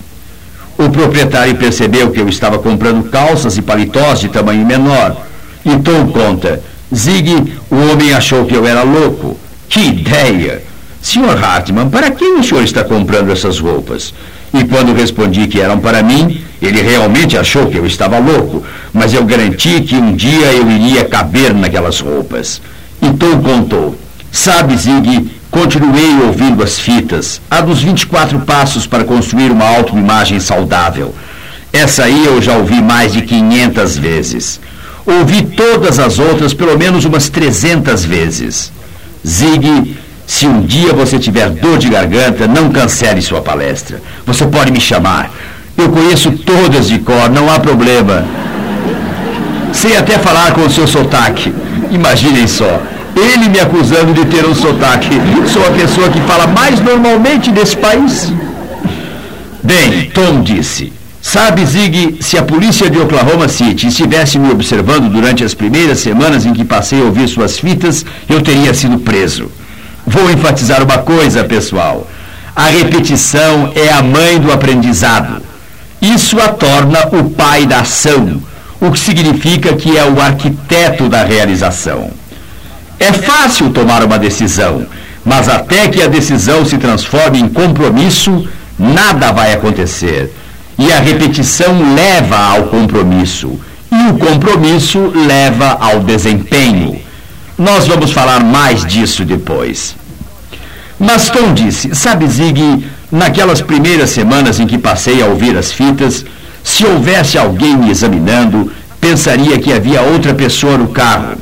O 0.77 0.89
proprietário 0.89 1.55
percebeu 1.55 2.09
que 2.09 2.21
eu 2.21 2.29
estava 2.29 2.57
comprando 2.57 3.09
calças 3.09 3.57
e 3.57 3.61
paletós 3.61 4.21
de 4.21 4.29
tamanho 4.29 4.65
menor. 4.65 5.17
Então 5.65 6.07
conta. 6.07 6.61
Zig, 6.95 7.53
o 7.69 7.75
homem 7.75 8.13
achou 8.13 8.45
que 8.45 8.55
eu 8.55 8.65
era 8.65 8.83
louco. 8.83 9.37
Que 9.67 9.81
ideia! 9.81 10.63
Senhor 11.01 11.37
Hartmann, 11.43 11.89
para 11.89 12.11
quem 12.11 12.39
o 12.39 12.43
senhor 12.43 12.63
está 12.63 12.83
comprando 12.83 13.31
essas 13.31 13.59
roupas? 13.59 14.13
E 14.53 14.63
quando 14.63 14.93
respondi 14.93 15.47
que 15.47 15.59
eram 15.59 15.79
para 15.79 16.01
mim, 16.01 16.41
ele 16.61 16.81
realmente 16.81 17.37
achou 17.37 17.67
que 17.67 17.77
eu 17.77 17.85
estava 17.85 18.19
louco, 18.19 18.63
mas 18.93 19.13
eu 19.13 19.23
garanti 19.23 19.81
que 19.81 19.95
um 19.95 20.13
dia 20.13 20.51
eu 20.53 20.69
iria 20.69 21.05
caber 21.05 21.53
naquelas 21.53 21.99
roupas. 21.99 22.61
Então 23.01 23.41
contou. 23.41 23.97
Sabe, 24.31 24.75
Zig, 24.75 25.31
continuei 25.49 26.21
ouvindo 26.25 26.61
as 26.61 26.77
fitas, 26.77 27.41
a 27.49 27.61
dos 27.61 27.81
24 27.81 28.39
passos 28.41 28.85
para 28.85 29.03
construir 29.03 29.51
uma 29.51 29.67
autoimagem 29.67 30.39
saudável. 30.39 31.15
Essa 31.71 32.03
aí 32.03 32.25
eu 32.25 32.41
já 32.41 32.55
ouvi 32.57 32.81
mais 32.81 33.13
de 33.13 33.21
500 33.21 33.97
vezes. 33.97 34.59
Ouvi 35.05 35.43
todas 35.43 35.97
as 35.97 36.19
outras 36.19 36.53
pelo 36.53 36.77
menos 36.77 37.05
umas 37.05 37.29
300 37.29 38.03
vezes. 38.03 38.71
Zig, 39.25 39.95
se 40.27 40.45
um 40.45 40.61
dia 40.61 40.93
você 40.93 41.17
tiver 41.17 41.49
dor 41.49 41.79
de 41.79 41.89
garganta, 41.89 42.47
não 42.47 42.69
cancele 42.69 43.21
sua 43.21 43.41
palestra. 43.41 44.01
Você 44.25 44.45
pode 44.45 44.71
me 44.71 44.79
chamar. 44.79 45.31
Eu 45.79 45.89
conheço 45.89 46.31
todas 46.31 46.89
de 46.89 46.99
cor, 46.99 47.29
não 47.29 47.49
há 47.49 47.57
problema. 47.57 48.25
Sei 49.71 49.95
até 49.95 50.17
falar 50.17 50.51
com 50.53 50.61
o 50.61 50.69
seu 50.69 50.85
sotaque. 50.85 51.53
Imaginem 51.89 52.47
só. 52.47 52.81
Ele 53.15 53.47
me 53.47 53.59
acusando 53.59 54.13
de 54.13 54.25
ter 54.25 54.45
um 54.45 54.53
sotaque. 54.53 55.09
Sou 55.53 55.65
a 55.65 55.71
pessoa 55.71 56.09
que 56.09 56.19
fala 56.21 56.47
mais 56.47 56.81
normalmente 56.81 57.49
desse 57.51 57.77
país. 57.77 58.33
Bem, 59.63 60.09
Tom 60.13 60.41
disse. 60.41 60.91
Sabe, 61.21 61.65
Zig, 61.65 62.17
se 62.21 62.37
a 62.37 62.43
polícia 62.43 62.89
de 62.89 62.97
Oklahoma 62.97 63.47
City 63.47 63.87
estivesse 63.87 64.39
me 64.39 64.51
observando 64.51 65.09
durante 65.09 65.43
as 65.43 65.53
primeiras 65.53 65.99
semanas 65.99 66.45
em 66.45 66.53
que 66.53 66.63
passei 66.63 67.01
a 67.01 67.05
ouvir 67.05 67.27
suas 67.27 67.57
fitas, 67.57 68.05
eu 68.27 68.41
teria 68.41 68.73
sido 68.73 68.99
preso. 68.99 69.51
Vou 70.05 70.29
enfatizar 70.31 70.81
uma 70.83 70.97
coisa, 70.99 71.43
pessoal. 71.43 72.07
A 72.55 72.65
repetição 72.65 73.71
é 73.75 73.91
a 73.91 74.01
mãe 74.01 74.39
do 74.39 74.51
aprendizado. 74.51 75.48
Isso 76.01 76.39
a 76.39 76.49
torna 76.49 77.07
o 77.11 77.29
pai 77.29 77.65
da 77.65 77.81
ação, 77.81 78.41
o 78.79 78.91
que 78.91 78.99
significa 78.99 79.75
que 79.75 79.97
é 79.97 80.05
o 80.05 80.21
arquiteto 80.21 81.09
da 81.09 81.23
realização. 81.23 82.11
É 82.97 83.11
fácil 83.11 83.71
tomar 83.71 84.03
uma 84.03 84.17
decisão, 84.17 84.85
mas 85.25 85.49
até 85.49 85.87
que 85.87 86.01
a 86.01 86.07
decisão 86.07 86.65
se 86.65 86.77
transforme 86.77 87.39
em 87.39 87.49
compromisso, 87.49 88.47
nada 88.77 89.31
vai 89.31 89.53
acontecer. 89.53 90.33
E 90.77 90.91
a 90.93 90.99
repetição 90.99 91.93
leva 91.93 92.37
ao 92.37 92.63
compromisso, 92.63 93.59
e 93.91 94.11
o 94.11 94.17
compromisso 94.17 95.11
leva 95.13 95.77
ao 95.79 95.99
desempenho. 95.99 97.01
Nós 97.57 97.87
vamos 97.87 98.11
falar 98.11 98.41
mais 98.41 98.85
disso 98.85 99.25
depois. 99.25 99.95
Mas 100.97 101.29
Tom 101.29 101.53
disse: 101.53 101.93
Sabe, 101.93 102.27
Zig, 102.27 102.85
naquelas 103.11 103.61
primeiras 103.61 104.09
semanas 104.09 104.59
em 104.59 104.67
que 104.67 104.77
passei 104.77 105.21
a 105.21 105.25
ouvir 105.25 105.57
as 105.57 105.71
fitas, 105.71 106.25
se 106.63 106.85
houvesse 106.85 107.37
alguém 107.37 107.75
me 107.75 107.89
examinando, 107.89 108.71
pensaria 108.99 109.57
que 109.59 109.73
havia 109.73 110.01
outra 110.01 110.33
pessoa 110.33 110.77
no 110.77 110.89
carro. 110.89 111.37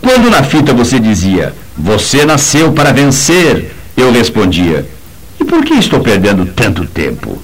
Quando 0.00 0.30
na 0.30 0.42
fita 0.42 0.72
você 0.72 1.00
dizia: 1.00 1.54
Você 1.76 2.24
nasceu 2.24 2.72
para 2.72 2.92
vencer, 2.92 3.74
eu 3.96 4.12
respondia: 4.12 4.86
E 5.40 5.44
por 5.44 5.64
que 5.64 5.74
estou 5.74 6.00
perdendo 6.00 6.46
tanto 6.46 6.84
tempo? 6.84 7.42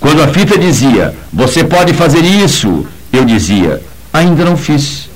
Quando 0.00 0.22
a 0.22 0.28
fita 0.28 0.58
dizia: 0.58 1.14
Você 1.32 1.64
pode 1.64 1.94
fazer 1.94 2.24
isso, 2.24 2.86
eu 3.12 3.24
dizia: 3.24 3.80
Ainda 4.12 4.44
não 4.44 4.56
fiz. 4.56 5.08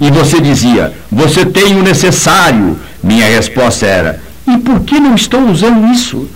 E 0.00 0.10
você 0.10 0.40
dizia, 0.40 0.94
você 1.12 1.44
tem 1.44 1.76
o 1.76 1.82
necessário. 1.82 2.78
Minha 3.02 3.26
resposta 3.26 3.86
era, 3.86 4.20
e 4.46 4.58
por 4.58 4.80
que 4.80 4.98
não 4.98 5.14
estou 5.14 5.40
usando 5.48 5.92
isso? 5.92 6.28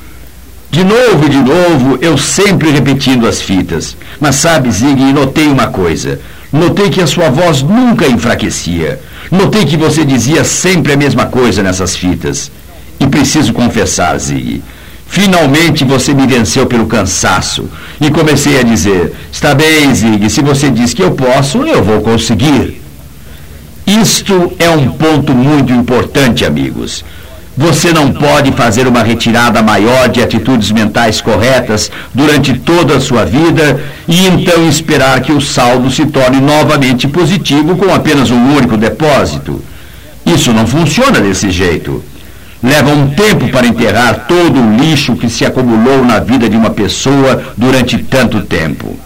De 0.75 0.83
novo 0.83 1.27
e 1.27 1.29
de 1.29 1.37
novo, 1.37 1.99
eu 2.01 2.19
sempre 2.19 2.69
repetindo 2.69 3.29
as 3.29 3.41
fitas. 3.41 3.97
Mas 4.19 4.35
sabe, 4.35 4.73
Zig, 4.73 5.13
notei 5.13 5.47
uma 5.47 5.69
coisa. 5.69 6.19
Notei 6.53 6.91
que 6.91 7.01
a 7.01 7.07
sua 7.07 7.31
voz 7.31 7.63
nunca 7.63 8.09
enfraquecia. 8.09 8.99
Notei 9.31 9.65
que 9.67 9.77
você 9.77 10.05
dizia 10.05 10.43
sempre 10.43 10.93
a 10.93 10.97
mesma 10.97 11.27
coisa 11.27 11.63
nessas 11.63 11.95
fitas. 11.95 12.51
E 12.99 13.07
preciso 13.07 13.53
confessar, 13.53 14.19
Zig. 14.19 14.65
Finalmente 15.07 15.85
você 15.85 16.13
me 16.13 16.27
venceu 16.27 16.67
pelo 16.67 16.87
cansaço. 16.87 17.71
E 18.01 18.11
comecei 18.11 18.59
a 18.59 18.65
dizer: 18.65 19.15
Está 19.31 19.55
bem, 19.55 19.95
Zig, 19.95 20.29
se 20.29 20.43
você 20.43 20.73
diz 20.73 20.93
que 20.93 21.05
eu 21.05 21.13
posso, 21.13 21.59
eu 21.59 21.85
vou 21.85 22.01
conseguir. 22.01 22.83
Isto 23.87 24.53
é 24.59 24.69
um 24.71 24.91
ponto 24.91 25.33
muito 25.33 25.73
importante, 25.73 26.45
amigos. 26.45 27.05
Você 27.57 27.93
não 27.93 28.13
pode 28.13 28.51
fazer 28.53 28.89
uma 28.89 29.03
retirada 29.05 29.63
maior 29.63 30.09
de 30.09 30.21
atitudes 30.21 30.73
mentais 30.73 31.21
corretas 31.21 31.91
durante 32.13 32.55
toda 32.55 32.97
a 32.97 33.01
sua 33.01 33.25
vida 33.25 33.81
e 34.09 34.27
então 34.27 34.69
esperar 34.69 35.21
que 35.21 35.33
o 35.33 35.41
saldo 35.41 35.89
se 35.89 36.05
torne 36.07 36.41
novamente 36.41 37.07
positivo 37.07 37.77
com 37.77 37.95
apenas 37.95 38.31
um 38.31 38.57
único 38.57 38.77
depósito. 38.77 39.63
Isso 40.27 40.53
não 40.53 40.67
funciona 40.67 41.21
desse 41.21 41.51
jeito. 41.51 42.03
Leva 42.61 42.91
um 42.91 43.11
tempo 43.11 43.49
para 43.49 43.67
enterrar 43.67 44.27
todo 44.27 44.61
o 44.61 44.77
lixo 44.77 45.15
que 45.15 45.29
se 45.29 45.45
acumulou 45.45 46.05
na 46.05 46.19
vida 46.19 46.49
de 46.49 46.57
uma 46.57 46.71
pessoa 46.71 47.41
durante 47.57 47.99
tanto 47.99 48.41
tempo. 48.41 48.99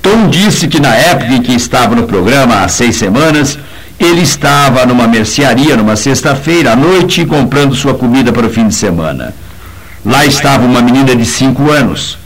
Tom 0.00 0.28
disse 0.28 0.66
que 0.66 0.80
na 0.80 0.96
época 0.96 1.32
em 1.32 1.42
que 1.42 1.54
estava 1.54 1.94
no 1.94 2.04
programa 2.04 2.64
há 2.64 2.68
seis 2.68 2.96
semanas, 2.96 3.56
ele 4.04 4.22
estava 4.22 4.84
numa 4.86 5.06
mercearia 5.06 5.76
numa 5.76 5.96
sexta-feira 5.96 6.72
à 6.72 6.76
noite 6.76 7.24
comprando 7.24 7.74
sua 7.74 7.94
comida 7.94 8.32
para 8.32 8.46
o 8.46 8.50
fim 8.50 8.68
de 8.68 8.74
semana. 8.74 9.34
Lá 10.04 10.26
estava 10.26 10.64
uma 10.64 10.82
menina 10.82 11.14
de 11.14 11.24
cinco 11.24 11.70
anos. 11.70 12.18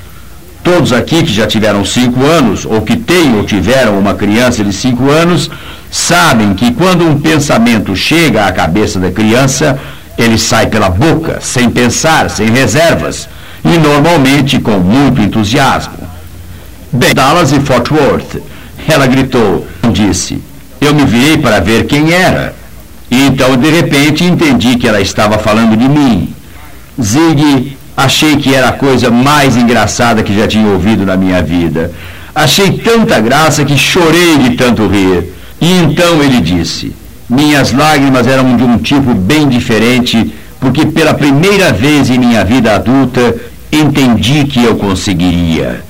Todos 0.64 0.92
aqui 0.92 1.22
que 1.22 1.32
já 1.32 1.46
tiveram 1.46 1.84
cinco 1.84 2.24
anos, 2.24 2.64
ou 2.64 2.82
que 2.82 2.96
têm 2.96 3.36
ou 3.36 3.44
tiveram 3.44 3.98
uma 3.98 4.14
criança 4.14 4.64
de 4.64 4.72
cinco 4.72 5.10
anos, 5.10 5.50
sabem 5.90 6.54
que 6.54 6.72
quando 6.72 7.06
um 7.06 7.20
pensamento 7.20 7.94
chega 7.94 8.46
à 8.46 8.52
cabeça 8.52 8.98
da 8.98 9.10
criança, 9.10 9.78
ele 10.18 10.38
sai 10.38 10.66
pela 10.66 10.88
boca, 10.88 11.38
sem 11.40 11.70
pensar, 11.70 12.30
sem 12.30 12.50
reservas, 12.50 13.28
e 13.64 13.78
normalmente 13.78 14.58
com 14.58 14.78
muito 14.78 15.20
entusiasmo. 15.20 15.94
Bem, 16.90 17.14
Dallas 17.14 17.52
e 17.52 17.60
Fort 17.60 17.90
Worth. 17.90 18.42
Ela 18.88 19.06
gritou, 19.06 19.66
disse, 19.92 20.42
eu 20.80 20.94
me 20.94 21.04
virei 21.04 21.38
para 21.38 21.60
ver 21.60 21.86
quem 21.86 22.12
era. 22.12 22.54
E 23.10 23.26
então, 23.26 23.56
de 23.56 23.70
repente, 23.70 24.24
entendi 24.24 24.76
que 24.76 24.88
ela 24.88 25.00
estava 25.00 25.38
falando 25.38 25.76
de 25.76 25.88
mim. 25.88 26.34
Zig, 27.00 27.76
achei 27.96 28.36
que 28.36 28.54
era 28.54 28.68
a 28.68 28.72
coisa 28.72 29.10
mais 29.10 29.56
engraçada 29.56 30.22
que 30.22 30.34
já 30.36 30.46
tinha 30.46 30.68
ouvido 30.68 31.06
na 31.06 31.16
minha 31.16 31.42
vida. 31.42 31.92
Achei 32.34 32.72
tanta 32.72 33.20
graça 33.20 33.64
que 33.64 33.76
chorei 33.78 34.38
de 34.38 34.50
tanto 34.56 34.86
rir. 34.86 35.32
E 35.60 35.72
então 35.72 36.22
ele 36.22 36.40
disse: 36.40 36.94
Minhas 37.28 37.72
lágrimas 37.72 38.26
eram 38.26 38.56
de 38.56 38.62
um 38.62 38.78
tipo 38.78 39.14
bem 39.14 39.48
diferente, 39.48 40.34
porque 40.60 40.84
pela 40.84 41.14
primeira 41.14 41.72
vez 41.72 42.10
em 42.10 42.18
minha 42.18 42.44
vida 42.44 42.74
adulta 42.74 43.34
entendi 43.72 44.44
que 44.44 44.62
eu 44.62 44.76
conseguiria. 44.76 45.82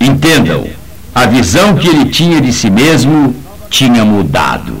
Entendam, 0.00 0.66
a 1.14 1.26
visão 1.26 1.74
que 1.74 1.88
ele 1.88 2.06
tinha 2.06 2.40
de 2.40 2.52
si 2.52 2.70
mesmo 2.70 3.34
tinha 3.70 4.04
mudado. 4.04 4.76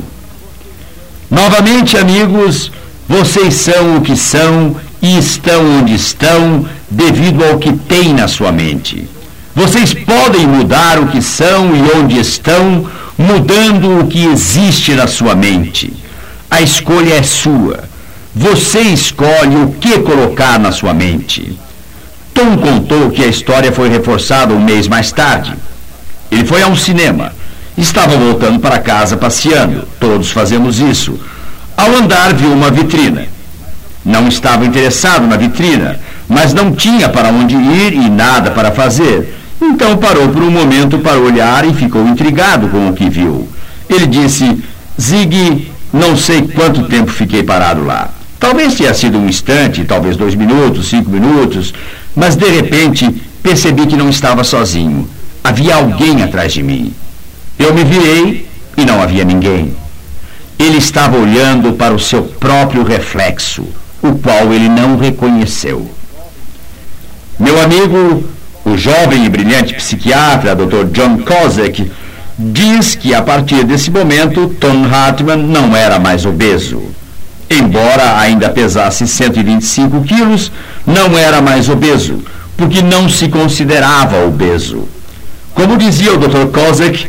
Novamente, 1.30 1.96
amigos, 1.96 2.72
vocês 3.08 3.54
são 3.54 3.96
o 3.96 4.00
que 4.00 4.16
são 4.16 4.76
e 5.00 5.18
estão 5.18 5.80
onde 5.80 5.94
estão 5.94 6.66
devido 6.90 7.44
ao 7.44 7.58
que 7.58 7.72
tem 7.72 8.12
na 8.12 8.28
sua 8.28 8.50
mente. 8.50 9.08
Vocês 9.54 9.92
podem 9.92 10.46
mudar 10.46 10.98
o 11.00 11.08
que 11.08 11.20
são 11.20 11.74
e 11.74 11.98
onde 11.98 12.18
estão, 12.18 12.86
mudando 13.16 14.00
o 14.00 14.06
que 14.06 14.24
existe 14.24 14.94
na 14.94 15.06
sua 15.06 15.34
mente. 15.34 15.92
A 16.50 16.60
escolha 16.60 17.14
é 17.14 17.22
sua. 17.22 17.84
Você 18.34 18.80
escolhe 18.80 19.56
o 19.56 19.72
que 19.72 19.98
colocar 19.98 20.58
na 20.58 20.70
sua 20.70 20.94
mente. 20.94 21.58
Tom 22.32 22.56
contou 22.56 23.10
que 23.10 23.22
a 23.22 23.26
história 23.26 23.72
foi 23.72 23.88
reforçada 23.88 24.54
um 24.54 24.60
mês 24.60 24.86
mais 24.86 25.10
tarde. 25.10 25.54
Ele 26.30 26.44
foi 26.44 26.62
a 26.62 26.68
um 26.68 26.76
cinema. 26.76 27.32
Estava 27.78 28.16
voltando 28.16 28.58
para 28.58 28.80
casa 28.80 29.16
passeando. 29.16 29.86
Todos 30.00 30.32
fazemos 30.32 30.80
isso. 30.80 31.16
Ao 31.76 31.94
andar, 31.94 32.34
viu 32.34 32.52
uma 32.52 32.72
vitrina. 32.72 33.26
Não 34.04 34.26
estava 34.26 34.66
interessado 34.66 35.28
na 35.28 35.36
vitrina, 35.36 36.00
mas 36.28 36.52
não 36.52 36.74
tinha 36.74 37.08
para 37.08 37.28
onde 37.28 37.54
ir 37.54 37.92
e 37.92 38.10
nada 38.10 38.50
para 38.50 38.72
fazer. 38.72 39.32
Então 39.62 39.96
parou 39.96 40.28
por 40.28 40.42
um 40.42 40.50
momento 40.50 40.98
para 40.98 41.20
olhar 41.20 41.64
e 41.64 41.72
ficou 41.72 42.04
intrigado 42.04 42.68
com 42.68 42.88
o 42.88 42.94
que 42.94 43.08
viu. 43.08 43.48
Ele 43.88 44.08
disse: 44.08 44.60
Zig, 45.00 45.70
não 45.92 46.16
sei 46.16 46.42
quanto 46.48 46.88
tempo 46.88 47.12
fiquei 47.12 47.44
parado 47.44 47.84
lá. 47.84 48.10
Talvez 48.40 48.74
tenha 48.74 48.92
sido 48.92 49.18
um 49.18 49.28
instante, 49.28 49.84
talvez 49.84 50.16
dois 50.16 50.34
minutos, 50.34 50.88
cinco 50.88 51.10
minutos, 51.10 51.72
mas 52.16 52.34
de 52.34 52.48
repente 52.48 53.08
percebi 53.40 53.86
que 53.86 53.96
não 53.96 54.10
estava 54.10 54.42
sozinho. 54.42 55.08
Havia 55.44 55.76
alguém 55.76 56.24
atrás 56.24 56.52
de 56.52 56.62
mim. 56.64 56.92
Eu 57.58 57.74
me 57.74 57.82
virei 57.84 58.48
e 58.76 58.84
não 58.84 59.02
havia 59.02 59.24
ninguém. 59.24 59.74
Ele 60.58 60.78
estava 60.78 61.16
olhando 61.16 61.72
para 61.72 61.94
o 61.94 61.98
seu 61.98 62.22
próprio 62.22 62.84
reflexo, 62.84 63.64
o 64.02 64.14
qual 64.16 64.52
ele 64.52 64.68
não 64.68 64.96
reconheceu. 64.96 65.90
Meu 67.38 67.60
amigo, 67.60 68.24
o 68.64 68.76
jovem 68.76 69.24
e 69.24 69.28
brilhante 69.28 69.74
psiquiatra 69.74 70.54
Dr. 70.54 70.86
John 70.92 71.18
Kozek 71.18 71.90
diz 72.38 72.94
que 72.94 73.14
a 73.14 73.22
partir 73.22 73.64
desse 73.64 73.90
momento 73.90 74.54
Tom 74.60 74.84
Hartman 74.84 75.38
não 75.38 75.74
era 75.74 75.98
mais 75.98 76.24
obeso. 76.24 76.82
Embora 77.50 78.18
ainda 78.18 78.50
pesasse 78.50 79.06
125 79.06 80.02
quilos, 80.02 80.52
não 80.86 81.16
era 81.16 81.40
mais 81.40 81.68
obeso, 81.68 82.22
porque 82.56 82.82
não 82.82 83.08
se 83.08 83.28
considerava 83.28 84.24
obeso. 84.26 84.86
Como 85.54 85.76
dizia 85.76 86.12
o 86.12 86.18
Dr. 86.18 86.46
Kozek, 86.52 87.08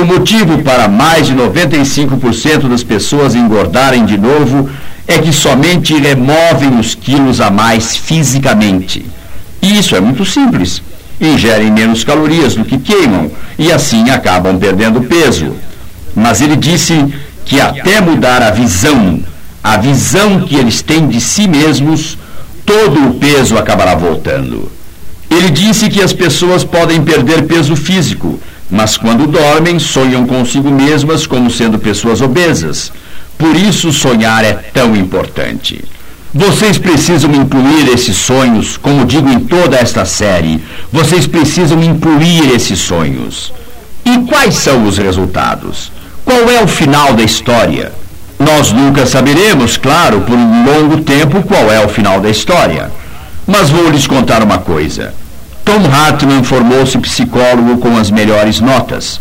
o 0.00 0.06
motivo 0.06 0.62
para 0.62 0.88
mais 0.88 1.26
de 1.26 1.34
95% 1.34 2.68
das 2.68 2.82
pessoas 2.82 3.34
engordarem 3.34 4.04
de 4.04 4.16
novo 4.16 4.68
é 5.06 5.18
que 5.18 5.32
somente 5.32 5.94
removem 5.94 6.78
os 6.78 6.94
quilos 6.94 7.40
a 7.40 7.50
mais 7.50 7.96
fisicamente. 7.96 9.04
E 9.60 9.78
isso 9.78 9.96
é 9.96 10.00
muito 10.00 10.24
simples. 10.24 10.82
Ingerem 11.20 11.70
menos 11.70 12.04
calorias 12.04 12.54
do 12.54 12.64
que 12.64 12.78
queimam 12.78 13.30
e 13.58 13.72
assim 13.72 14.10
acabam 14.10 14.58
perdendo 14.58 15.02
peso. 15.02 15.56
Mas 16.14 16.40
ele 16.40 16.56
disse 16.56 16.94
que 17.44 17.60
até 17.60 18.00
mudar 18.00 18.42
a 18.42 18.50
visão 18.50 19.20
a 19.62 19.76
visão 19.76 20.40
que 20.40 20.56
eles 20.56 20.80
têm 20.80 21.08
de 21.08 21.20
si 21.20 21.46
mesmos, 21.46 22.16
todo 22.64 23.08
o 23.08 23.14
peso 23.14 23.58
acabará 23.58 23.94
voltando. 23.94 24.70
Ele 25.30 25.50
disse 25.50 25.90
que 25.90 26.00
as 26.00 26.12
pessoas 26.12 26.64
podem 26.64 27.02
perder 27.02 27.42
peso 27.42 27.76
físico, 27.76 28.40
mas 28.70 28.96
quando 28.96 29.26
dormem, 29.26 29.78
sonham 29.78 30.26
consigo 30.26 30.70
mesmas 30.70 31.26
como 31.26 31.50
sendo 31.50 31.78
pessoas 31.78 32.20
obesas. 32.20 32.92
Por 33.38 33.56
isso, 33.56 33.92
sonhar 33.92 34.44
é 34.44 34.52
tão 34.52 34.94
importante. 34.94 35.84
Vocês 36.34 36.76
precisam 36.76 37.32
incluir 37.34 37.88
esses 37.88 38.16
sonhos, 38.16 38.76
como 38.76 39.06
digo 39.06 39.28
em 39.30 39.40
toda 39.40 39.76
esta 39.76 40.04
série. 40.04 40.62
Vocês 40.92 41.26
precisam 41.26 41.82
incluir 41.82 42.54
esses 42.54 42.78
sonhos. 42.78 43.52
E 44.04 44.18
quais 44.26 44.54
são 44.54 44.86
os 44.86 44.98
resultados? 44.98 45.90
Qual 46.24 46.50
é 46.50 46.62
o 46.62 46.68
final 46.68 47.14
da 47.14 47.22
história? 47.22 47.92
Nós 48.38 48.70
nunca 48.72 49.06
saberemos, 49.06 49.76
claro, 49.78 50.20
por 50.20 50.36
um 50.36 50.64
longo 50.64 51.02
tempo 51.02 51.42
qual 51.42 51.72
é 51.72 51.84
o 51.84 51.88
final 51.88 52.20
da 52.20 52.28
história. 52.28 52.90
Mas 53.46 53.70
vou 53.70 53.88
lhes 53.90 54.06
contar 54.06 54.42
uma 54.42 54.58
coisa. 54.58 55.14
Tom 55.68 55.84
Hartman 55.92 56.42
formou-se 56.42 56.96
psicólogo 56.96 57.76
com 57.76 57.98
as 57.98 58.10
melhores 58.10 58.58
notas. 58.58 59.20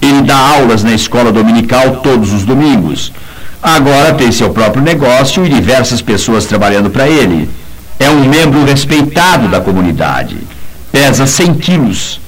Ele 0.00 0.22
dá 0.22 0.36
aulas 0.36 0.84
na 0.84 0.94
escola 0.94 1.32
dominical 1.32 1.96
todos 1.96 2.32
os 2.32 2.44
domingos. 2.44 3.12
Agora 3.60 4.14
tem 4.14 4.30
seu 4.30 4.50
próprio 4.50 4.84
negócio 4.84 5.44
e 5.44 5.48
diversas 5.48 6.00
pessoas 6.00 6.46
trabalhando 6.46 6.90
para 6.90 7.08
ele. 7.08 7.50
É 7.98 8.08
um 8.08 8.24
membro 8.24 8.64
respeitado 8.64 9.48
da 9.48 9.60
comunidade. 9.60 10.36
Pesa 10.92 11.26
100 11.26 11.54
quilos. 11.54 12.20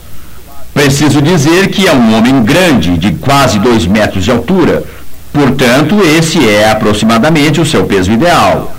Preciso 0.74 1.22
dizer 1.22 1.68
que 1.68 1.86
é 1.86 1.92
um 1.92 2.18
homem 2.18 2.42
grande, 2.42 2.98
de 2.98 3.12
quase 3.12 3.60
2 3.60 3.86
metros 3.86 4.24
de 4.24 4.32
altura 4.32 4.82
Portanto, 5.32 5.98
esse 6.02 6.46
é 6.46 6.70
aproximadamente 6.70 7.58
o 7.58 7.64
seu 7.64 7.84
peso 7.84 8.12
ideal. 8.12 8.74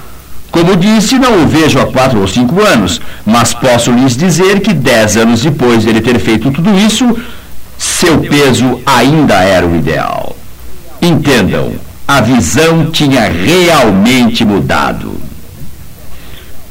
Como 0.53 0.75
disse, 0.75 1.17
não 1.17 1.41
o 1.41 1.47
vejo 1.47 1.79
há 1.79 1.87
quatro 1.87 2.21
ou 2.21 2.27
cinco 2.27 2.61
anos, 2.61 3.01
mas 3.25 3.55
posso 3.55 3.91
lhes 3.91 4.15
dizer 4.15 4.59
que 4.59 4.71
dez 4.71 5.17
anos 5.17 5.41
depois 5.41 5.81
de 5.81 5.89
ele 5.89 5.99
ter 5.99 6.19
feito 6.19 6.51
tudo 6.51 6.77
isso, 6.77 7.17
seu 7.75 8.19
peso 8.19 8.79
ainda 8.85 9.33
era 9.41 9.65
o 9.65 9.75
ideal. 9.75 10.37
Entendam, 11.01 11.73
a 12.07 12.21
visão 12.21 12.91
tinha 12.91 13.27
realmente 13.27 14.45
mudado. 14.45 15.19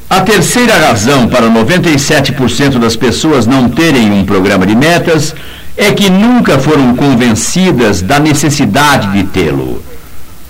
A 0.09 0.21
terceira 0.21 0.77
razão 0.77 1.27
para 1.27 1.49
97% 1.49 2.79
das 2.79 2.95
pessoas 2.95 3.45
não 3.45 3.67
terem 3.67 4.13
um 4.13 4.23
programa 4.23 4.65
de 4.65 4.77
metas 4.77 5.35
é 5.75 5.91
que 5.91 6.09
nunca 6.09 6.57
foram 6.57 6.95
convencidas 6.95 8.01
da 8.01 8.17
necessidade 8.17 9.11
de 9.11 9.23
tê-lo. 9.25 9.83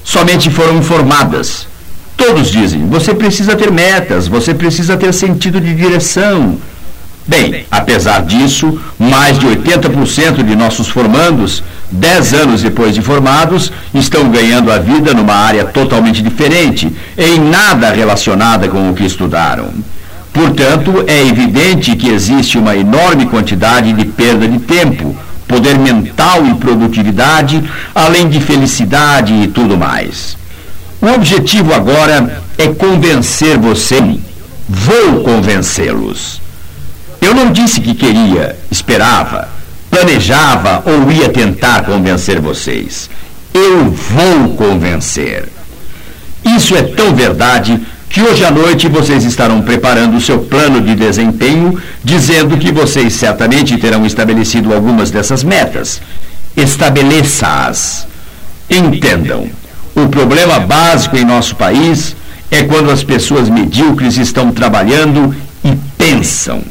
Somente 0.03 0.51
foram 0.51 0.77
informadas. 0.77 1.72
Todos 2.15 2.51
dizem: 2.51 2.87
você 2.87 3.13
precisa 3.13 3.55
ter 3.55 3.71
metas, 3.71 4.27
você 4.27 4.53
precisa 4.53 4.97
ter 4.97 5.13
sentido 5.13 5.59
de 5.59 5.73
direção. 5.73 6.57
Bem, 7.25 7.65
apesar 7.71 8.21
disso, 8.23 8.77
mais 8.99 9.39
de 9.39 9.47
80% 9.47 10.43
de 10.43 10.55
nossos 10.57 10.89
formandos, 10.89 11.63
10 11.89 12.33
anos 12.33 12.61
depois 12.61 12.93
de 12.93 13.01
formados, 13.01 13.71
estão 13.93 14.29
ganhando 14.29 14.69
a 14.69 14.77
vida 14.77 15.13
numa 15.13 15.33
área 15.33 15.63
totalmente 15.63 16.21
diferente, 16.21 16.91
em 17.17 17.39
nada 17.39 17.91
relacionada 17.91 18.67
com 18.67 18.89
o 18.89 18.93
que 18.93 19.05
estudaram. 19.05 19.69
Portanto, 20.33 21.05
é 21.07 21.25
evidente 21.25 21.95
que 21.95 22.09
existe 22.09 22.57
uma 22.57 22.75
enorme 22.75 23.27
quantidade 23.27 23.93
de 23.93 24.03
perda 24.03 24.45
de 24.45 24.59
tempo, 24.59 25.15
poder 25.47 25.77
mental 25.77 26.45
e 26.45 26.55
produtividade, 26.55 27.63
além 27.95 28.27
de 28.27 28.41
felicidade 28.41 29.33
e 29.33 29.47
tudo 29.47 29.77
mais. 29.77 30.35
O 31.03 31.07
objetivo 31.15 31.73
agora 31.73 32.41
é 32.57 32.69
convencer 32.69 33.57
você. 33.57 33.99
Vou 34.69 35.21
convencê-los. 35.21 36.41
Eu 37.21 37.35
não 37.35 37.51
disse 37.51 37.81
que 37.81 37.93
queria, 37.93 38.55
esperava, 38.71 39.49
planejava 39.89 40.81
ou 40.85 41.11
ia 41.11 41.27
tentar 41.27 41.83
convencer 41.83 42.39
vocês. 42.39 43.09
Eu 43.53 43.91
vou 43.91 44.55
convencer. 44.55 45.49
Isso 46.45 46.73
é 46.73 46.83
tão 46.83 47.13
verdade 47.13 47.81
que 48.09 48.21
hoje 48.21 48.45
à 48.45 48.51
noite 48.51 48.87
vocês 48.87 49.25
estarão 49.25 49.61
preparando 49.61 50.15
o 50.15 50.21
seu 50.21 50.39
plano 50.39 50.79
de 50.79 50.95
desempenho, 50.95 51.81
dizendo 52.01 52.57
que 52.57 52.71
vocês 52.71 53.11
certamente 53.11 53.77
terão 53.77 54.05
estabelecido 54.05 54.73
algumas 54.73 55.11
dessas 55.11 55.43
metas. 55.43 56.01
Estabeleça-as. 56.55 58.07
Entendam, 58.69 59.49
o 59.95 60.07
problema 60.07 60.59
básico 60.59 61.17
em 61.17 61.25
nosso 61.25 61.55
país 61.55 62.15
é 62.49 62.63
quando 62.63 62.91
as 62.91 63.03
pessoas 63.03 63.49
medíocres 63.49 64.17
estão 64.17 64.51
trabalhando 64.51 65.35
e 65.63 65.75
pensam. 65.97 66.61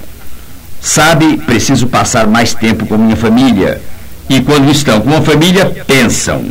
Sabe, 0.80 1.38
preciso 1.38 1.86
passar 1.86 2.26
mais 2.26 2.54
tempo 2.54 2.86
com 2.86 2.98
minha 2.98 3.16
família. 3.16 3.80
E 4.28 4.40
quando 4.40 4.70
estão 4.70 5.00
com 5.00 5.16
a 5.16 5.22
família, 5.22 5.66
pensam. 5.86 6.46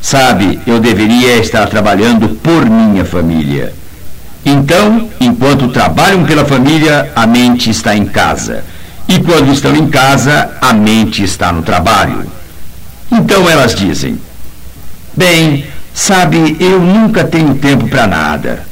Sabe, 0.00 0.60
eu 0.66 0.78
deveria 0.80 1.38
estar 1.38 1.66
trabalhando 1.68 2.28
por 2.28 2.68
minha 2.68 3.04
família. 3.04 3.72
Então, 4.44 5.08
enquanto 5.20 5.68
trabalham 5.68 6.24
pela 6.24 6.44
família, 6.44 7.12
a 7.14 7.26
mente 7.26 7.70
está 7.70 7.96
em 7.96 8.04
casa. 8.04 8.64
E 9.08 9.18
quando 9.20 9.52
estão 9.52 9.74
em 9.74 9.88
casa, 9.88 10.50
a 10.60 10.72
mente 10.72 11.22
está 11.22 11.52
no 11.52 11.62
trabalho. 11.62 12.26
Então 13.10 13.48
elas 13.48 13.74
dizem: 13.74 14.18
Bem, 15.16 15.66
sabe, 15.94 16.56
eu 16.60 16.80
nunca 16.80 17.24
tenho 17.24 17.54
tempo 17.54 17.88
para 17.88 18.06
nada. 18.06 18.66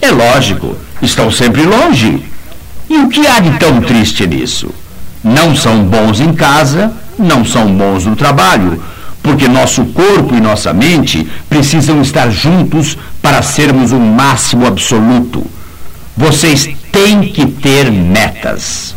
É 0.00 0.10
lógico, 0.10 0.76
estão 1.00 1.30
sempre 1.30 1.62
longe. 1.62 2.22
E 2.88 2.96
o 2.98 3.08
que 3.08 3.26
há 3.26 3.40
de 3.40 3.58
tão 3.58 3.80
triste 3.80 4.26
nisso? 4.26 4.70
Não 5.22 5.54
são 5.54 5.84
bons 5.84 6.20
em 6.20 6.32
casa, 6.32 6.92
não 7.18 7.44
são 7.44 7.72
bons 7.72 8.04
no 8.04 8.16
trabalho, 8.16 8.82
porque 9.22 9.46
nosso 9.46 9.84
corpo 9.86 10.34
e 10.34 10.40
nossa 10.40 10.72
mente 10.72 11.26
precisam 11.48 12.02
estar 12.02 12.30
juntos 12.30 12.98
para 13.20 13.40
sermos 13.40 13.92
o 13.92 13.98
máximo 14.00 14.66
absoluto. 14.66 15.46
Vocês 16.16 16.68
têm 16.90 17.22
que 17.22 17.46
ter 17.46 17.90
metas. 17.90 18.94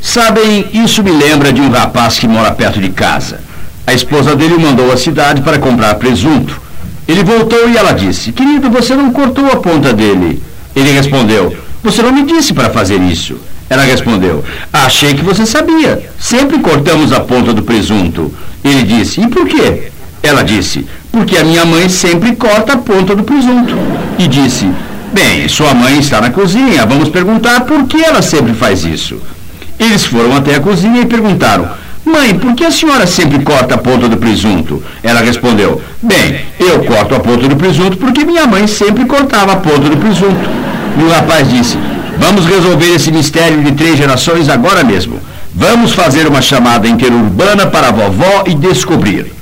Sabem, 0.00 0.66
isso 0.72 1.02
me 1.02 1.10
lembra 1.10 1.52
de 1.52 1.60
um 1.60 1.70
rapaz 1.70 2.18
que 2.18 2.26
mora 2.26 2.52
perto 2.52 2.80
de 2.80 2.88
casa. 2.90 3.40
A 3.86 3.92
esposa 3.92 4.34
dele 4.34 4.56
mandou 4.56 4.90
à 4.90 4.96
cidade 4.96 5.42
para 5.42 5.58
comprar 5.58 5.94
presunto. 5.96 6.60
Ele 7.08 7.22
voltou 7.22 7.68
e 7.68 7.76
ela 7.76 7.92
disse: 7.92 8.32
Querido, 8.32 8.70
você 8.70 8.94
não 8.94 9.12
cortou 9.12 9.46
a 9.46 9.56
ponta 9.56 9.92
dele. 9.92 10.42
Ele 10.74 10.90
respondeu: 10.90 11.56
Você 11.82 12.02
não 12.02 12.12
me 12.12 12.24
disse 12.24 12.52
para 12.52 12.70
fazer 12.70 13.00
isso. 13.00 13.36
Ela 13.68 13.82
respondeu: 13.82 14.44
Achei 14.72 15.14
que 15.14 15.24
você 15.24 15.46
sabia. 15.46 16.08
Sempre 16.18 16.58
cortamos 16.58 17.12
a 17.12 17.20
ponta 17.20 17.52
do 17.52 17.62
presunto. 17.62 18.32
Ele 18.64 18.82
disse: 18.82 19.20
E 19.20 19.28
por 19.28 19.46
quê? 19.46 19.90
Ela 20.22 20.42
disse: 20.42 20.86
Porque 21.12 21.36
a 21.36 21.44
minha 21.44 21.64
mãe 21.64 21.88
sempre 21.88 22.34
corta 22.34 22.74
a 22.74 22.78
ponta 22.78 23.14
do 23.14 23.22
presunto. 23.22 23.74
E 24.18 24.26
disse: 24.26 24.68
Bem, 25.12 25.48
sua 25.48 25.72
mãe 25.74 25.98
está 25.98 26.20
na 26.20 26.30
cozinha. 26.30 26.84
Vamos 26.84 27.08
perguntar 27.08 27.62
por 27.62 27.84
que 27.84 28.02
ela 28.02 28.20
sempre 28.22 28.52
faz 28.52 28.84
isso. 28.84 29.20
Eles 29.78 30.04
foram 30.04 30.34
até 30.36 30.56
a 30.56 30.60
cozinha 30.60 31.02
e 31.02 31.06
perguntaram: 31.06 31.68
Mãe, 32.06 32.38
por 32.38 32.54
que 32.54 32.64
a 32.64 32.70
senhora 32.70 33.04
sempre 33.04 33.42
corta 33.42 33.74
a 33.74 33.78
ponta 33.78 34.08
do 34.08 34.16
presunto? 34.16 34.80
Ela 35.02 35.20
respondeu: 35.22 35.82
Bem, 36.00 36.40
eu 36.60 36.84
corto 36.84 37.16
a 37.16 37.18
ponta 37.18 37.48
do 37.48 37.56
presunto 37.56 37.96
porque 37.96 38.24
minha 38.24 38.46
mãe 38.46 38.68
sempre 38.68 39.04
cortava 39.06 39.54
a 39.54 39.56
ponta 39.56 39.88
do 39.88 39.96
presunto. 39.96 40.48
E 41.00 41.02
o 41.02 41.10
rapaz 41.10 41.50
disse: 41.50 41.76
Vamos 42.16 42.46
resolver 42.46 42.94
esse 42.94 43.10
mistério 43.10 43.60
de 43.60 43.72
três 43.72 43.98
gerações 43.98 44.48
agora 44.48 44.84
mesmo. 44.84 45.18
Vamos 45.52 45.94
fazer 45.94 46.28
uma 46.28 46.40
chamada 46.40 46.86
interurbana 46.86 47.66
para 47.66 47.88
a 47.88 47.92
vovó 47.92 48.44
e 48.46 48.54
descobrir. 48.54 49.32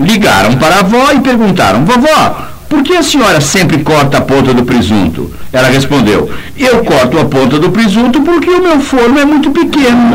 Ligaram 0.00 0.54
para 0.54 0.76
a 0.76 0.80
avó 0.80 1.12
e 1.12 1.20
perguntaram: 1.20 1.84
Vovó, 1.84 2.48
por 2.66 2.82
que 2.82 2.94
a 2.94 3.02
senhora 3.02 3.42
sempre 3.42 3.82
corta 3.82 4.16
a 4.16 4.22
ponta 4.22 4.54
do 4.54 4.64
presunto? 4.64 5.30
Ela 5.52 5.68
respondeu: 5.68 6.30
Eu 6.56 6.82
corto 6.82 7.18
a 7.18 7.26
ponta 7.26 7.58
do 7.58 7.70
presunto 7.70 8.22
porque 8.22 8.48
o 8.48 8.62
meu 8.62 8.80
forno 8.80 9.18
é 9.18 9.24
muito 9.26 9.50
pequeno. 9.50 10.14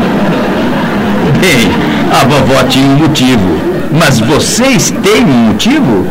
Bem, 1.42 1.68
a 2.12 2.24
vovó 2.24 2.62
tinha 2.68 2.86
um 2.86 2.98
motivo. 2.98 3.58
Mas 3.90 4.20
vocês 4.20 4.92
têm 5.02 5.24
um 5.24 5.48
motivo? 5.48 6.06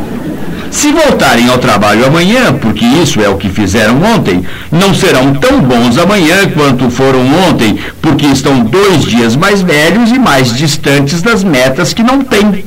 Se 0.69 0.91
voltarem 0.91 1.47
ao 1.47 1.57
trabalho 1.57 2.05
amanhã, 2.05 2.51
porque 2.51 2.83
isso 2.83 3.21
é 3.21 3.29
o 3.29 3.37
que 3.37 3.47
fizeram 3.47 4.01
ontem, 4.03 4.43
não 4.69 4.93
serão 4.93 5.33
tão 5.33 5.61
bons 5.61 5.97
amanhã 5.97 6.49
quanto 6.53 6.89
foram 6.89 7.21
ontem, 7.47 7.79
porque 8.01 8.25
estão 8.25 8.59
dois 8.59 9.05
dias 9.05 9.37
mais 9.37 9.61
velhos 9.61 10.11
e 10.11 10.19
mais 10.19 10.53
distantes 10.53 11.21
das 11.21 11.45
metas 11.45 11.93
que 11.93 12.03
não 12.03 12.19
têm. 12.19 12.65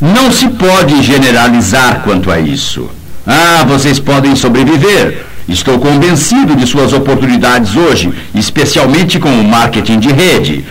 Não 0.00 0.32
se 0.32 0.48
pode 0.48 1.02
generalizar 1.02 2.00
quanto 2.02 2.30
a 2.30 2.40
isso. 2.40 2.88
Ah, 3.26 3.62
vocês 3.68 4.00
podem 4.00 4.34
sobreviver. 4.34 5.26
Estou 5.46 5.78
convencido 5.78 6.56
de 6.56 6.66
suas 6.66 6.94
oportunidades 6.94 7.76
hoje, 7.76 8.10
especialmente 8.34 9.18
com 9.18 9.28
o 9.28 9.44
marketing 9.44 9.98
de 9.98 10.08
rede. 10.10 10.64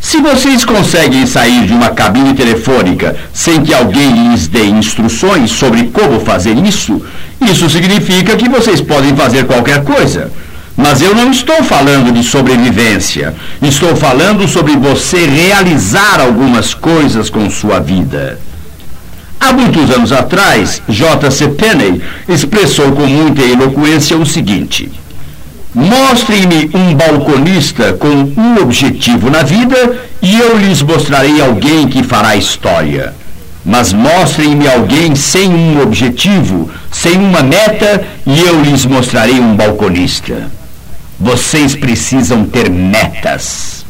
Se 0.00 0.20
vocês 0.20 0.64
conseguem 0.64 1.26
sair 1.26 1.66
de 1.66 1.72
uma 1.72 1.90
cabine 1.90 2.34
telefônica 2.34 3.14
sem 3.32 3.62
que 3.62 3.74
alguém 3.74 4.30
lhes 4.30 4.48
dê 4.48 4.64
instruções 4.64 5.50
sobre 5.50 5.84
como 5.88 6.20
fazer 6.20 6.56
isso, 6.56 7.00
isso 7.40 7.68
significa 7.68 8.34
que 8.34 8.48
vocês 8.48 8.80
podem 8.80 9.14
fazer 9.14 9.44
qualquer 9.44 9.84
coisa. 9.84 10.30
Mas 10.76 11.02
eu 11.02 11.14
não 11.14 11.30
estou 11.30 11.62
falando 11.62 12.10
de 12.10 12.24
sobrevivência. 12.24 13.34
Estou 13.60 13.94
falando 13.94 14.48
sobre 14.48 14.76
você 14.76 15.26
realizar 15.26 16.18
algumas 16.18 16.72
coisas 16.72 17.28
com 17.28 17.50
sua 17.50 17.78
vida. 17.78 18.38
Há 19.38 19.52
muitos 19.52 19.90
anos 19.90 20.12
atrás, 20.12 20.82
J.C. 20.88 21.48
Penney 21.48 22.00
expressou 22.28 22.92
com 22.92 23.06
muita 23.06 23.42
eloquência 23.42 24.16
o 24.16 24.24
seguinte. 24.24 24.90
Mostrem-me 25.74 26.68
um 26.74 26.94
balconista 26.94 27.92
com 27.92 28.08
um 28.08 28.60
objetivo 28.60 29.30
na 29.30 29.42
vida 29.42 30.00
e 30.20 30.36
eu 30.36 30.58
lhes 30.58 30.82
mostrarei 30.82 31.40
alguém 31.40 31.86
que 31.86 32.02
fará 32.02 32.34
história. 32.34 33.14
Mas 33.64 33.92
mostrem-me 33.92 34.66
alguém 34.66 35.14
sem 35.14 35.48
um 35.48 35.80
objetivo, 35.80 36.68
sem 36.90 37.18
uma 37.18 37.42
meta 37.42 38.04
e 38.26 38.40
eu 38.40 38.60
lhes 38.62 38.84
mostrarei 38.84 39.38
um 39.38 39.54
balconista. 39.54 40.50
Vocês 41.18 41.76
precisam 41.76 42.44
ter 42.44 42.68
metas. 42.68 43.84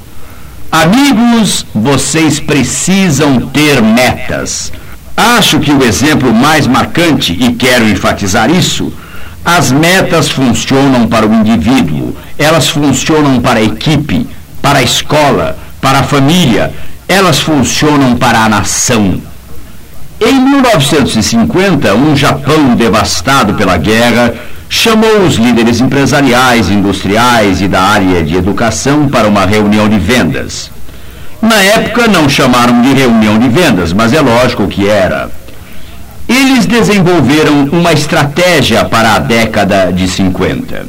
Amigos, 0.70 1.64
vocês 1.74 2.38
precisam 2.38 3.40
ter 3.40 3.80
metas. 3.80 4.70
Acho 5.16 5.58
que 5.60 5.70
o 5.70 5.82
exemplo 5.82 6.32
mais 6.32 6.66
marcante, 6.66 7.32
e 7.32 7.52
quero 7.54 7.88
enfatizar 7.88 8.50
isso, 8.50 8.92
as 9.44 9.72
metas 9.72 10.30
funcionam 10.30 11.06
para 11.06 11.26
o 11.26 11.34
indivíduo, 11.34 12.14
elas 12.38 12.68
funcionam 12.68 13.40
para 13.40 13.58
a 13.58 13.62
equipe, 13.62 14.26
para 14.60 14.80
a 14.80 14.82
escola, 14.82 15.58
para 15.80 16.00
a 16.00 16.02
família, 16.02 16.72
elas 17.08 17.40
funcionam 17.40 18.16
para 18.16 18.44
a 18.44 18.48
nação. 18.48 19.20
Em 20.20 20.34
1950, 20.34 21.94
um 21.94 22.14
Japão 22.14 22.74
devastado 22.76 23.54
pela 23.54 23.78
guerra 23.78 24.34
chamou 24.68 25.26
os 25.26 25.36
líderes 25.36 25.80
empresariais, 25.80 26.70
industriais 26.70 27.60
e 27.62 27.66
da 27.66 27.80
área 27.82 28.22
de 28.22 28.36
educação 28.36 29.08
para 29.08 29.26
uma 29.26 29.46
reunião 29.46 29.88
de 29.88 29.98
vendas. 29.98 30.70
Na 31.40 31.56
época 31.56 32.06
não 32.06 32.28
chamaram 32.28 32.82
de 32.82 32.92
reunião 32.92 33.38
de 33.38 33.48
vendas, 33.48 33.92
mas 33.94 34.12
é 34.12 34.20
lógico 34.20 34.68
que 34.68 34.86
era. 34.86 35.30
Eles 36.30 36.64
desenvolveram 36.64 37.64
uma 37.72 37.92
estratégia 37.92 38.84
para 38.84 39.16
a 39.16 39.18
década 39.18 39.92
de 39.92 40.06
50. 40.06 40.86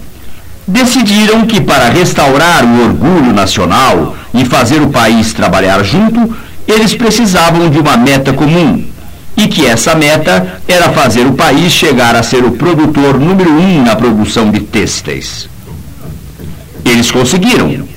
Decidiram 0.68 1.48
que 1.48 1.60
para 1.60 1.90
restaurar 1.90 2.64
o 2.64 2.84
orgulho 2.84 3.34
nacional 3.34 4.16
e 4.36 4.46
fazer 4.46 4.84
o 4.84 4.92
país 4.92 5.34
trabalhar 5.34 5.84
junto, 5.84 6.38
eles 6.68 6.94
precisavam 6.94 7.72
de 7.72 7.80
uma 7.80 7.98
meta 7.98 8.32
comum. 8.32 8.86
E 9.36 9.48
que 9.48 9.66
essa 9.66 9.96
meta 9.96 10.62
era 10.68 10.90
fazer 10.90 11.26
o 11.26 11.34
país 11.34 11.74
chegar 11.74 12.16
a 12.16 12.22
ser 12.22 12.46
o 12.46 12.52
produtor 12.52 13.20
número 13.20 13.50
um 13.50 13.84
na 13.84 13.96
produção 13.96 14.52
de 14.52 14.60
têxteis. 14.60 15.50
Eles 16.86 17.10
conseguiram. 17.10 17.88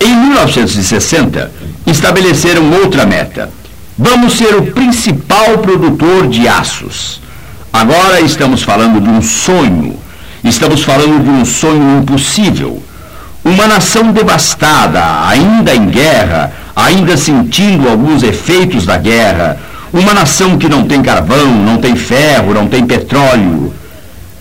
Em 0.00 0.16
1960, 0.16 1.52
estabeleceram 1.86 2.68
outra 2.72 3.06
meta 3.06 3.48
Vamos 3.96 4.36
ser 4.36 4.56
o 4.56 4.72
principal 4.72 5.58
produtor 5.58 6.26
de 6.26 6.48
aços. 6.48 7.20
Agora 7.72 8.20
estamos 8.20 8.60
falando 8.64 9.00
de 9.00 9.08
um 9.08 9.22
sonho. 9.22 9.96
Estamos 10.42 10.82
falando 10.82 11.22
de 11.22 11.30
um 11.30 11.44
sonho 11.44 12.00
impossível. 12.00 12.82
Uma 13.44 13.68
nação 13.68 14.10
devastada, 14.10 15.00
ainda 15.28 15.72
em 15.76 15.86
guerra, 15.86 16.52
ainda 16.74 17.16
sentindo 17.16 17.88
alguns 17.88 18.24
efeitos 18.24 18.84
da 18.84 18.96
guerra. 18.96 19.60
Uma 19.92 20.12
nação 20.12 20.58
que 20.58 20.68
não 20.68 20.84
tem 20.84 21.00
carvão, 21.00 21.46
não 21.46 21.76
tem 21.76 21.94
ferro, 21.94 22.52
não 22.52 22.66
tem 22.66 22.84
petróleo. 22.84 23.72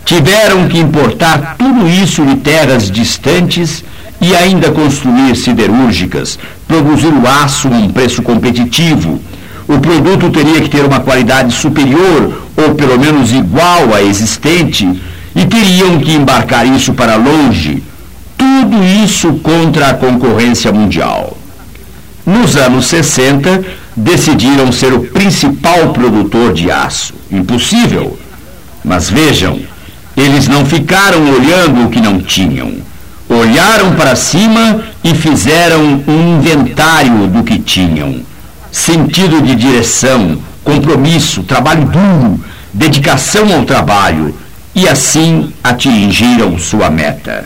Tiveram 0.03 0.67
que 0.67 0.79
importar 0.79 1.57
tudo 1.59 1.87
isso 1.87 2.25
de 2.25 2.37
terras 2.37 2.89
distantes 2.89 3.83
e 4.19 4.35
ainda 4.35 4.71
construir 4.71 5.35
siderúrgicas, 5.35 6.39
produzir 6.67 7.13
o 7.13 7.27
aço 7.27 7.67
a 7.67 7.77
um 7.77 7.89
preço 7.89 8.23
competitivo 8.23 9.21
o 9.67 9.79
produto 9.79 10.29
teria 10.29 10.61
que 10.61 10.69
ter 10.69 10.85
uma 10.85 10.99
qualidade 10.99 11.53
superior 11.53 12.43
ou 12.55 12.75
pelo 12.75 12.99
menos 12.99 13.31
igual 13.31 13.93
à 13.93 14.01
existente 14.01 15.01
e 15.35 15.45
teriam 15.45 15.99
que 15.99 16.13
embarcar 16.13 16.65
isso 16.67 16.93
para 16.93 17.15
longe. 17.15 17.81
Tudo 18.37 18.83
isso 19.03 19.33
contra 19.35 19.89
a 19.89 19.93
concorrência 19.93 20.71
mundial. 20.71 21.37
Nos 22.25 22.55
anos 22.55 22.85
60, 22.87 23.63
decidiram 23.95 24.71
ser 24.71 24.93
o 24.93 25.01
principal 25.01 25.93
produtor 25.93 26.53
de 26.53 26.69
aço. 26.69 27.13
Impossível. 27.31 28.17
Mas 28.83 29.09
vejam, 29.09 29.59
eles 30.15 30.47
não 30.47 30.65
ficaram 30.65 31.21
olhando 31.31 31.85
o 31.85 31.89
que 31.89 32.01
não 32.01 32.19
tinham. 32.19 32.73
Olharam 33.29 33.93
para 33.95 34.15
cima 34.15 34.81
e 35.03 35.15
fizeram 35.15 36.03
um 36.07 36.37
inventário 36.37 37.27
do 37.27 37.43
que 37.43 37.57
tinham 37.57 38.32
sentido 38.73 39.39
de 39.39 39.55
direção, 39.55 40.39
compromisso, 40.63 41.43
trabalho 41.43 41.85
duro, 41.85 42.43
dedicação 42.73 43.53
ao 43.53 43.63
trabalho. 43.63 44.35
e 44.75 44.89
assim 44.89 45.53
atingiram 45.63 46.57
sua 46.57 46.89
meta. 46.89 47.45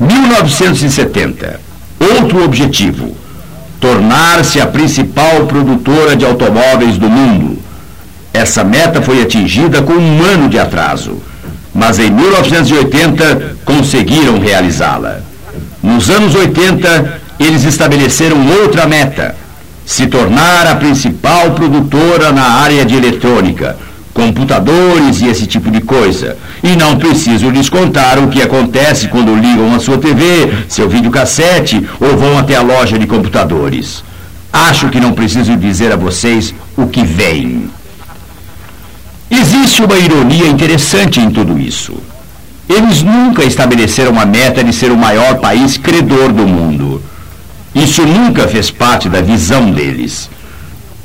1970. 0.00 1.60
Outro 2.00 2.42
objetivo: 2.44 3.16
tornar-se 3.78 4.60
a 4.60 4.66
principal 4.66 5.46
produtora 5.46 6.16
de 6.16 6.24
automóveis 6.24 6.98
do 6.98 7.08
mundo. 7.08 7.56
Essa 8.34 8.64
meta 8.64 9.00
foi 9.00 9.22
atingida 9.22 9.80
com 9.80 9.92
um 9.92 10.24
ano 10.24 10.48
de 10.48 10.58
atraso, 10.58 11.22
mas 11.72 12.00
em 12.00 12.10
1980 12.10 13.58
conseguiram 13.64 14.40
realizá-la. 14.40 15.20
Nos 15.80 16.10
anos 16.10 16.34
80, 16.34 17.20
eles 17.38 17.62
estabeleceram 17.62 18.44
outra 18.60 18.88
meta: 18.88 19.36
se 19.86 20.08
tornar 20.08 20.66
a 20.66 20.74
principal 20.74 21.52
produtora 21.52 22.32
na 22.32 22.42
área 22.42 22.84
de 22.84 22.96
eletrônica, 22.96 23.78
computadores 24.12 25.20
e 25.20 25.28
esse 25.28 25.46
tipo 25.46 25.70
de 25.70 25.80
coisa. 25.80 26.36
E 26.60 26.74
não 26.74 26.96
preciso 26.96 27.48
lhes 27.48 27.68
contar 27.68 28.18
o 28.18 28.26
que 28.26 28.42
acontece 28.42 29.06
quando 29.06 29.36
ligam 29.36 29.72
a 29.72 29.78
sua 29.78 29.96
TV, 29.96 30.52
seu 30.68 30.88
videocassete 30.88 31.88
ou 32.00 32.16
vão 32.16 32.36
até 32.36 32.56
a 32.56 32.62
loja 32.62 32.98
de 32.98 33.06
computadores. 33.06 34.02
Acho 34.52 34.88
que 34.88 34.98
não 34.98 35.12
preciso 35.12 35.56
dizer 35.56 35.92
a 35.92 35.96
vocês 35.96 36.52
o 36.76 36.88
que 36.88 37.04
vem. 37.04 37.70
Existe 39.30 39.82
uma 39.82 39.96
ironia 39.96 40.48
interessante 40.48 41.20
em 41.20 41.30
tudo 41.30 41.58
isso. 41.58 41.94
Eles 42.68 43.02
nunca 43.04 43.44
estabeleceram 43.44 44.18
a 44.18 44.26
meta 44.26 44.64
de 44.64 44.72
ser 44.72 44.90
o 44.90 44.96
maior 44.96 45.36
país 45.36 45.76
credor 45.76 46.32
do 46.32 46.46
mundo. 46.46 47.00
Isso 47.76 48.06
nunca 48.06 48.48
fez 48.48 48.70
parte 48.70 49.06
da 49.06 49.20
visão 49.20 49.70
deles. 49.70 50.30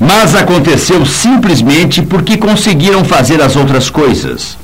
Mas 0.00 0.34
aconteceu 0.34 1.04
simplesmente 1.04 2.00
porque 2.00 2.38
conseguiram 2.38 3.04
fazer 3.04 3.42
as 3.42 3.54
outras 3.56 3.90
coisas. 3.90 4.56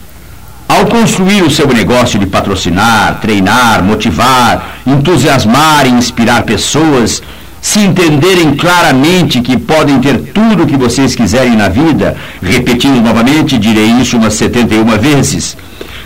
Ao 0.67 0.87
construir 0.87 1.43
o 1.43 1.51
seu 1.51 1.69
negócio 1.69 2.19
de 2.19 2.25
patrocinar, 2.25 3.21
treinar, 3.21 3.85
motivar, 3.85 4.79
entusiasmar 4.87 5.87
e 5.87 5.91
inspirar 5.91 6.45
pessoas, 6.45 7.23
se 7.61 7.81
entenderem 7.81 8.57
claramente 8.57 9.43
que 9.43 9.59
podem 9.59 10.01
ter 10.01 10.17
tudo 10.33 10.63
o 10.63 10.67
que 10.67 10.79
vocês 10.79 11.15
quiserem 11.15 11.57
na 11.57 11.69
vida, 11.69 12.17
repetindo 12.43 13.03
novamente, 13.03 13.59
direi 13.59 13.91
isso 14.01 14.17
umas 14.17 14.35
71 14.35 14.85
vezes, 14.99 15.57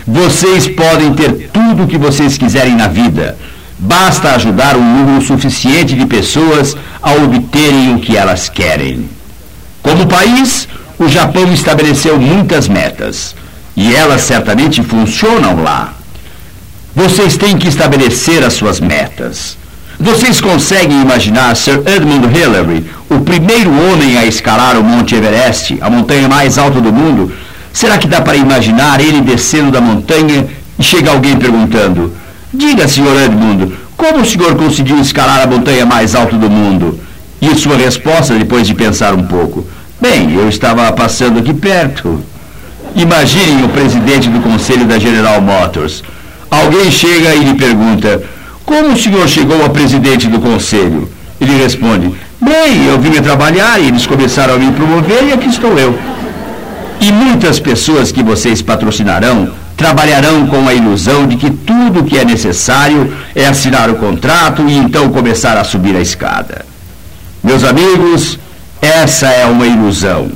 vocês 0.05 0.67
podem 0.67 1.13
ter 1.13 1.49
tudo 1.53 1.83
o 1.83 1.87
que 1.87 1.97
vocês 1.97 2.37
quiserem 2.37 2.75
na 2.75 2.87
vida. 2.87 3.37
Basta 3.85 4.29
ajudar 4.35 4.77
um 4.77 4.81
número 4.81 5.21
suficiente 5.21 5.93
de 5.93 6.05
pessoas 6.05 6.75
a 7.01 7.11
obterem 7.15 7.95
o 7.95 7.99
que 7.99 8.15
elas 8.15 8.47
querem. 8.47 9.09
Como 9.81 10.07
país, 10.07 10.69
o 10.97 11.09
Japão 11.09 11.51
estabeleceu 11.51 12.17
muitas 12.17 12.69
metas 12.69 13.35
e 13.75 13.93
elas 13.93 14.21
certamente 14.21 14.81
funcionam 14.81 15.61
lá. 15.61 15.95
Vocês 16.95 17.35
têm 17.35 17.57
que 17.57 17.67
estabelecer 17.67 18.41
as 18.41 18.53
suas 18.53 18.79
metas. 18.79 19.57
Vocês 19.99 20.39
conseguem 20.39 21.01
imaginar 21.01 21.53
Sir 21.53 21.83
Edmund 21.85 22.25
Hillary, 22.33 22.85
o 23.09 23.19
primeiro 23.19 23.69
homem 23.69 24.17
a 24.17 24.25
escalar 24.25 24.77
o 24.77 24.83
Monte 24.83 25.13
Everest, 25.15 25.77
a 25.81 25.89
montanha 25.89 26.29
mais 26.29 26.57
alta 26.57 26.79
do 26.79 26.93
mundo? 26.93 27.33
Será 27.73 27.97
que 27.97 28.07
dá 28.07 28.21
para 28.21 28.37
imaginar 28.37 29.01
ele 29.01 29.19
descendo 29.19 29.71
da 29.71 29.81
montanha 29.81 30.47
e 30.79 30.83
chega 30.83 31.11
alguém 31.11 31.35
perguntando: 31.35 32.22
Diga, 32.53 32.87
Sr. 32.87 33.25
Edmund, 33.25 33.73
como 33.97 34.21
o 34.21 34.25
senhor 34.25 34.55
conseguiu 34.55 34.99
escalar 34.99 35.41
a 35.41 35.47
montanha 35.47 35.87
mais 35.87 36.13
alta 36.13 36.37
do 36.37 36.51
mundo? 36.51 36.99
E 37.41 37.55
sua 37.55 37.75
resposta, 37.75 38.35
depois 38.35 38.67
de 38.67 38.75
pensar 38.75 39.15
um 39.15 39.23
pouco: 39.23 39.65
Bem, 39.99 40.35
eu 40.35 40.47
estava 40.47 40.91
passando 40.91 41.39
aqui 41.39 41.51
perto. 41.51 42.21
Imaginem 42.95 43.65
o 43.65 43.69
presidente 43.69 44.29
do 44.29 44.39
conselho 44.39 44.85
da 44.85 44.99
General 44.99 45.41
Motors. 45.41 46.03
Alguém 46.51 46.91
chega 46.91 47.33
e 47.33 47.43
lhe 47.43 47.55
pergunta: 47.55 48.21
Como 48.63 48.93
o 48.93 48.97
senhor 48.97 49.27
chegou 49.27 49.65
a 49.65 49.69
presidente 49.69 50.27
do 50.27 50.39
conselho? 50.39 51.09
Ele 51.41 51.57
responde: 51.57 52.13
Bem, 52.39 52.85
eu 52.85 52.99
vim 52.99 53.17
a 53.17 53.21
trabalhar 53.23 53.81
e 53.81 53.87
eles 53.87 54.05
começaram 54.05 54.53
a 54.53 54.59
me 54.59 54.71
promover 54.73 55.23
e 55.27 55.33
aqui 55.33 55.49
estou 55.49 55.75
eu. 55.79 55.97
E 57.01 57.11
muitas 57.11 57.59
pessoas 57.59 58.11
que 58.11 58.21
vocês 58.21 58.61
patrocinarão 58.61 59.62
trabalharão 59.75 60.47
com 60.47 60.67
a 60.67 60.73
ilusão 60.73 61.27
de 61.27 61.35
que 61.35 61.49
tudo 61.49 62.01
o 62.01 62.03
que 62.03 62.17
é 62.17 62.25
necessário 62.25 63.13
é 63.35 63.45
assinar 63.45 63.89
o 63.89 63.95
contrato 63.95 64.67
e 64.67 64.75
então 64.75 65.09
começar 65.09 65.57
a 65.57 65.63
subir 65.63 65.95
a 65.95 66.01
escada. 66.01 66.65
Meus 67.43 67.63
amigos, 67.63 68.39
essa 68.81 69.27
é 69.27 69.45
uma 69.45 69.67
ilusão. 69.67 70.31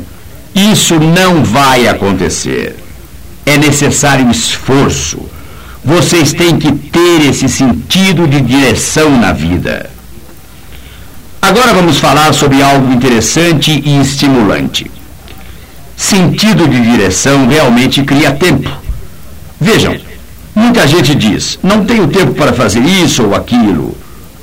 Isso 0.53 0.99
não 0.99 1.43
vai 1.43 1.87
acontecer. 1.87 2.75
É 3.45 3.57
necessário 3.57 4.29
esforço. 4.29 5.19
Vocês 5.83 6.33
têm 6.33 6.57
que 6.57 6.71
ter 6.71 7.29
esse 7.29 7.47
sentido 7.47 8.27
de 8.27 8.41
direção 8.41 9.17
na 9.17 9.31
vida. 9.31 9.89
Agora 11.41 11.73
vamos 11.73 11.97
falar 11.97 12.33
sobre 12.33 12.61
algo 12.61 12.91
interessante 12.91 13.81
e 13.85 14.01
estimulante. 14.01 14.91
Sentido 15.95 16.67
de 16.67 16.81
direção 16.81 17.47
realmente 17.47 18.03
cria 18.03 18.31
tempo. 18.31 18.69
Vejam, 19.59 19.95
muita 20.55 20.87
gente 20.87 21.15
diz: 21.15 21.59
não 21.63 21.85
tenho 21.85 22.07
tempo 22.07 22.33
para 22.33 22.53
fazer 22.53 22.81
isso 22.81 23.23
ou 23.23 23.35
aquilo. 23.35 23.97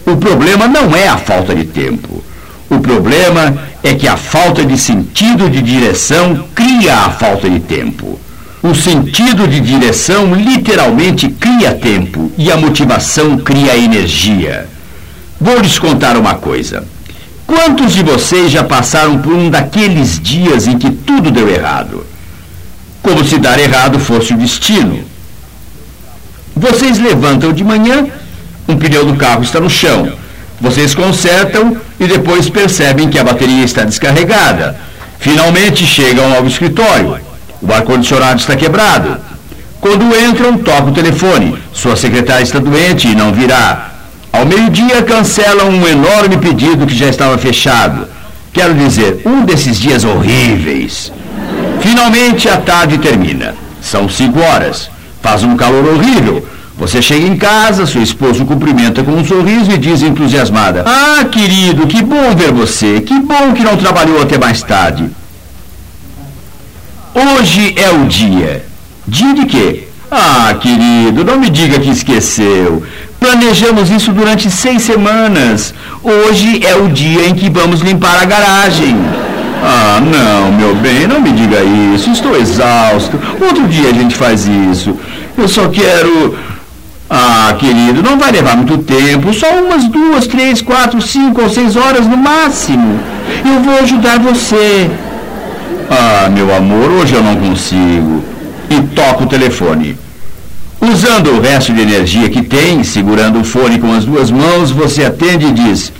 O 0.06 0.16
problema 0.16 0.66
não 0.66 0.94
é 0.94 1.08
a 1.08 1.16
falta 1.16 1.54
de 1.54 1.64
tempo. 1.64 2.22
O 2.68 2.78
problema 2.80 3.56
é 3.82 3.94
que 3.94 4.08
a 4.08 4.16
falta 4.16 4.64
de 4.64 4.76
sentido 4.76 5.48
de 5.48 5.62
direção 5.62 6.44
cria 6.54 6.94
a 6.96 7.10
falta 7.10 7.48
de 7.48 7.60
tempo. 7.60 8.18
O 8.62 8.74
sentido 8.74 9.46
de 9.46 9.60
direção 9.60 10.34
literalmente 10.34 11.28
cria 11.28 11.74
tempo 11.74 12.32
e 12.36 12.50
a 12.50 12.56
motivação 12.56 13.36
cria 13.38 13.76
energia. 13.76 14.66
Vou 15.40 15.58
lhes 15.58 15.78
contar 15.78 16.16
uma 16.16 16.34
coisa. 16.34 16.82
Quantos 17.46 17.92
de 17.92 18.02
vocês 18.02 18.50
já 18.50 18.64
passaram 18.64 19.18
por 19.18 19.34
um 19.34 19.50
daqueles 19.50 20.18
dias 20.18 20.66
em 20.66 20.78
que 20.78 20.90
tudo 20.90 21.30
deu 21.30 21.48
errado? 21.48 22.06
Como 23.04 23.24
se 23.24 23.38
dar 23.38 23.60
errado 23.60 24.00
fosse 24.00 24.34
o 24.34 24.36
destino. 24.36 25.04
Vocês 26.56 26.98
levantam 26.98 27.52
de 27.52 27.62
manhã, 27.62 28.08
um 28.66 28.76
pneu 28.76 29.04
do 29.04 29.14
carro 29.14 29.44
está 29.44 29.60
no 29.60 29.70
chão 29.70 30.24
vocês 30.60 30.94
consertam 30.94 31.76
e 32.00 32.06
depois 32.06 32.48
percebem 32.48 33.10
que 33.10 33.18
a 33.18 33.24
bateria 33.24 33.64
está 33.64 33.84
descarregada. 33.84 34.76
Finalmente 35.18 35.86
chegam 35.86 36.34
ao 36.34 36.46
escritório. 36.46 37.18
O 37.60 37.72
ar-condicionado 37.72 38.40
está 38.40 38.56
quebrado. 38.56 39.18
Quando 39.80 40.16
entram, 40.16 40.56
toca 40.56 40.90
o 40.90 40.92
telefone. 40.92 41.58
Sua 41.72 41.96
secretária 41.96 42.42
está 42.42 42.58
doente 42.58 43.08
e 43.08 43.14
não 43.14 43.32
virá. 43.32 43.90
Ao 44.32 44.46
meio-dia, 44.46 45.02
cancelam 45.02 45.68
um 45.68 45.86
enorme 45.86 46.38
pedido 46.38 46.86
que 46.86 46.96
já 46.96 47.08
estava 47.08 47.36
fechado. 47.36 48.08
Quero 48.52 48.74
dizer, 48.74 49.20
um 49.26 49.44
desses 49.44 49.78
dias 49.78 50.04
horríveis. 50.04 51.12
Finalmente, 51.84 52.48
a 52.48 52.56
tarde 52.56 52.96
termina. 52.96 53.54
São 53.82 54.08
cinco 54.08 54.40
horas. 54.40 54.90
Faz 55.20 55.42
um 55.44 55.54
calor 55.54 55.84
horrível. 55.86 56.42
Você 56.78 57.02
chega 57.02 57.26
em 57.26 57.36
casa, 57.36 57.84
seu 57.84 58.02
esposo 58.02 58.46
cumprimenta 58.46 59.02
com 59.02 59.12
um 59.12 59.22
sorriso 59.22 59.70
e 59.70 59.76
diz 59.76 60.00
entusiasmada: 60.00 60.82
Ah, 60.86 61.26
querido, 61.26 61.86
que 61.86 62.02
bom 62.02 62.34
ver 62.34 62.52
você. 62.52 63.02
Que 63.02 63.20
bom 63.20 63.52
que 63.52 63.62
não 63.62 63.76
trabalhou 63.76 64.22
até 64.22 64.38
mais 64.38 64.62
tarde. 64.62 65.10
Hoje 67.14 67.74
é 67.76 67.90
o 67.90 68.06
dia. 68.06 68.64
Dia 69.06 69.34
de 69.34 69.44
quê? 69.44 69.86
Ah, 70.10 70.56
querido, 70.58 71.22
não 71.22 71.38
me 71.38 71.50
diga 71.50 71.78
que 71.78 71.90
esqueceu. 71.90 72.82
Planejamos 73.20 73.90
isso 73.90 74.10
durante 74.10 74.50
seis 74.50 74.82
semanas. 74.82 75.74
Hoje 76.02 76.64
é 76.64 76.74
o 76.76 76.88
dia 76.88 77.28
em 77.28 77.34
que 77.34 77.50
vamos 77.50 77.82
limpar 77.82 78.22
a 78.22 78.24
garagem. 78.24 78.96
Ah, 79.66 79.98
não, 79.98 80.52
meu 80.52 80.74
bem, 80.74 81.06
não 81.06 81.22
me 81.22 81.32
diga 81.32 81.56
isso. 81.94 82.10
Estou 82.10 82.36
exausto. 82.36 83.18
Outro 83.40 83.66
dia 83.66 83.88
a 83.88 83.94
gente 83.94 84.14
faz 84.14 84.46
isso. 84.46 84.94
Eu 85.38 85.48
só 85.48 85.68
quero. 85.68 86.36
Ah, 87.08 87.54
querido, 87.58 88.02
não 88.02 88.18
vai 88.18 88.30
levar 88.30 88.56
muito 88.56 88.78
tempo, 88.78 89.32
só 89.32 89.46
umas 89.62 89.84
duas, 89.84 90.26
três, 90.26 90.60
quatro, 90.60 91.00
cinco 91.00 91.42
ou 91.42 91.48
seis 91.48 91.76
horas 91.76 92.06
no 92.06 92.16
máximo. 92.16 93.00
Eu 93.44 93.62
vou 93.62 93.78
ajudar 93.80 94.18
você. 94.18 94.90
Ah, 95.90 96.28
meu 96.28 96.54
amor, 96.54 96.90
hoje 96.90 97.14
eu 97.14 97.22
não 97.22 97.36
consigo. 97.36 98.22
E 98.68 98.80
toca 98.94 99.24
o 99.24 99.28
telefone. 99.28 99.96
Usando 100.80 101.30
o 101.30 101.40
resto 101.40 101.72
de 101.72 101.80
energia 101.80 102.28
que 102.28 102.42
tem, 102.42 102.84
segurando 102.84 103.40
o 103.40 103.44
fone 103.44 103.78
com 103.78 103.94
as 103.94 104.04
duas 104.04 104.30
mãos, 104.30 104.70
você 104.70 105.04
atende 105.04 105.46
e 105.46 105.52
diz: 105.52 105.90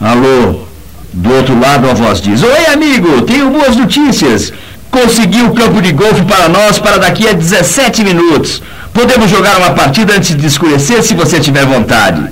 Alô? 0.00 0.71
Do 1.12 1.30
outro 1.34 1.58
lado 1.58 1.88
a 1.90 1.94
voz 1.94 2.20
diz: 2.20 2.42
Oi, 2.42 2.66
amigo, 2.72 3.22
tenho 3.22 3.50
boas 3.50 3.76
notícias. 3.76 4.52
Consegui 4.90 5.42
o 5.42 5.52
campo 5.52 5.80
de 5.80 5.92
golfe 5.92 6.22
para 6.22 6.48
nós 6.48 6.78
para 6.78 6.98
daqui 6.98 7.28
a 7.28 7.32
17 7.32 8.02
minutos. 8.04 8.62
Podemos 8.92 9.30
jogar 9.30 9.56
uma 9.58 9.70
partida 9.70 10.14
antes 10.14 10.36
de 10.36 10.46
escurecer 10.46 11.02
se 11.02 11.14
você 11.14 11.38
tiver 11.40 11.64
vontade. 11.66 12.22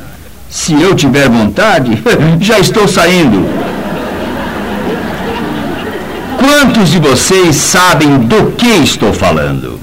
Se 0.48 0.72
eu 0.74 0.94
tiver 0.94 1.28
vontade, 1.28 2.02
já 2.40 2.58
estou 2.58 2.88
saindo. 2.88 3.48
Quantos 6.38 6.90
de 6.90 6.98
vocês 6.98 7.56
sabem 7.56 8.18
do 8.18 8.52
que 8.52 8.66
estou 8.66 9.12
falando? 9.12 9.78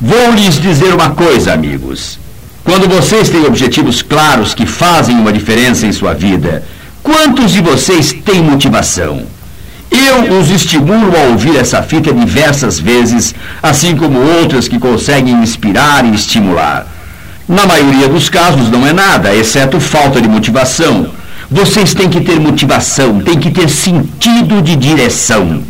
Vou 0.00 0.30
lhes 0.30 0.60
dizer 0.60 0.94
uma 0.94 1.10
coisa, 1.10 1.52
amigos. 1.52 2.18
Quando 2.62 2.88
vocês 2.88 3.28
têm 3.28 3.44
objetivos 3.44 4.02
claros 4.02 4.54
que 4.54 4.66
fazem 4.66 5.16
uma 5.16 5.32
diferença 5.32 5.86
em 5.86 5.92
sua 5.92 6.14
vida, 6.14 6.64
quantos 7.06 7.52
de 7.52 7.60
vocês 7.60 8.12
têm 8.12 8.42
motivação? 8.42 9.22
Eu 9.88 10.38
os 10.40 10.50
estimulo 10.50 11.16
a 11.16 11.30
ouvir 11.30 11.56
essa 11.56 11.80
fita 11.80 12.12
diversas 12.12 12.80
vezes, 12.80 13.32
assim 13.62 13.96
como 13.96 14.18
outras 14.18 14.66
que 14.66 14.80
conseguem 14.80 15.34
inspirar 15.34 16.04
e 16.04 16.12
estimular. 16.12 16.84
Na 17.48 17.64
maioria 17.64 18.08
dos 18.08 18.28
casos 18.28 18.68
não 18.68 18.84
é 18.84 18.92
nada, 18.92 19.32
exceto 19.32 19.78
falta 19.78 20.20
de 20.20 20.28
motivação. 20.28 21.06
Vocês 21.48 21.94
têm 21.94 22.10
que 22.10 22.20
ter 22.20 22.40
motivação, 22.40 23.20
têm 23.20 23.38
que 23.38 23.52
ter 23.52 23.68
sentido 23.68 24.60
de 24.60 24.74
direção. 24.74 25.62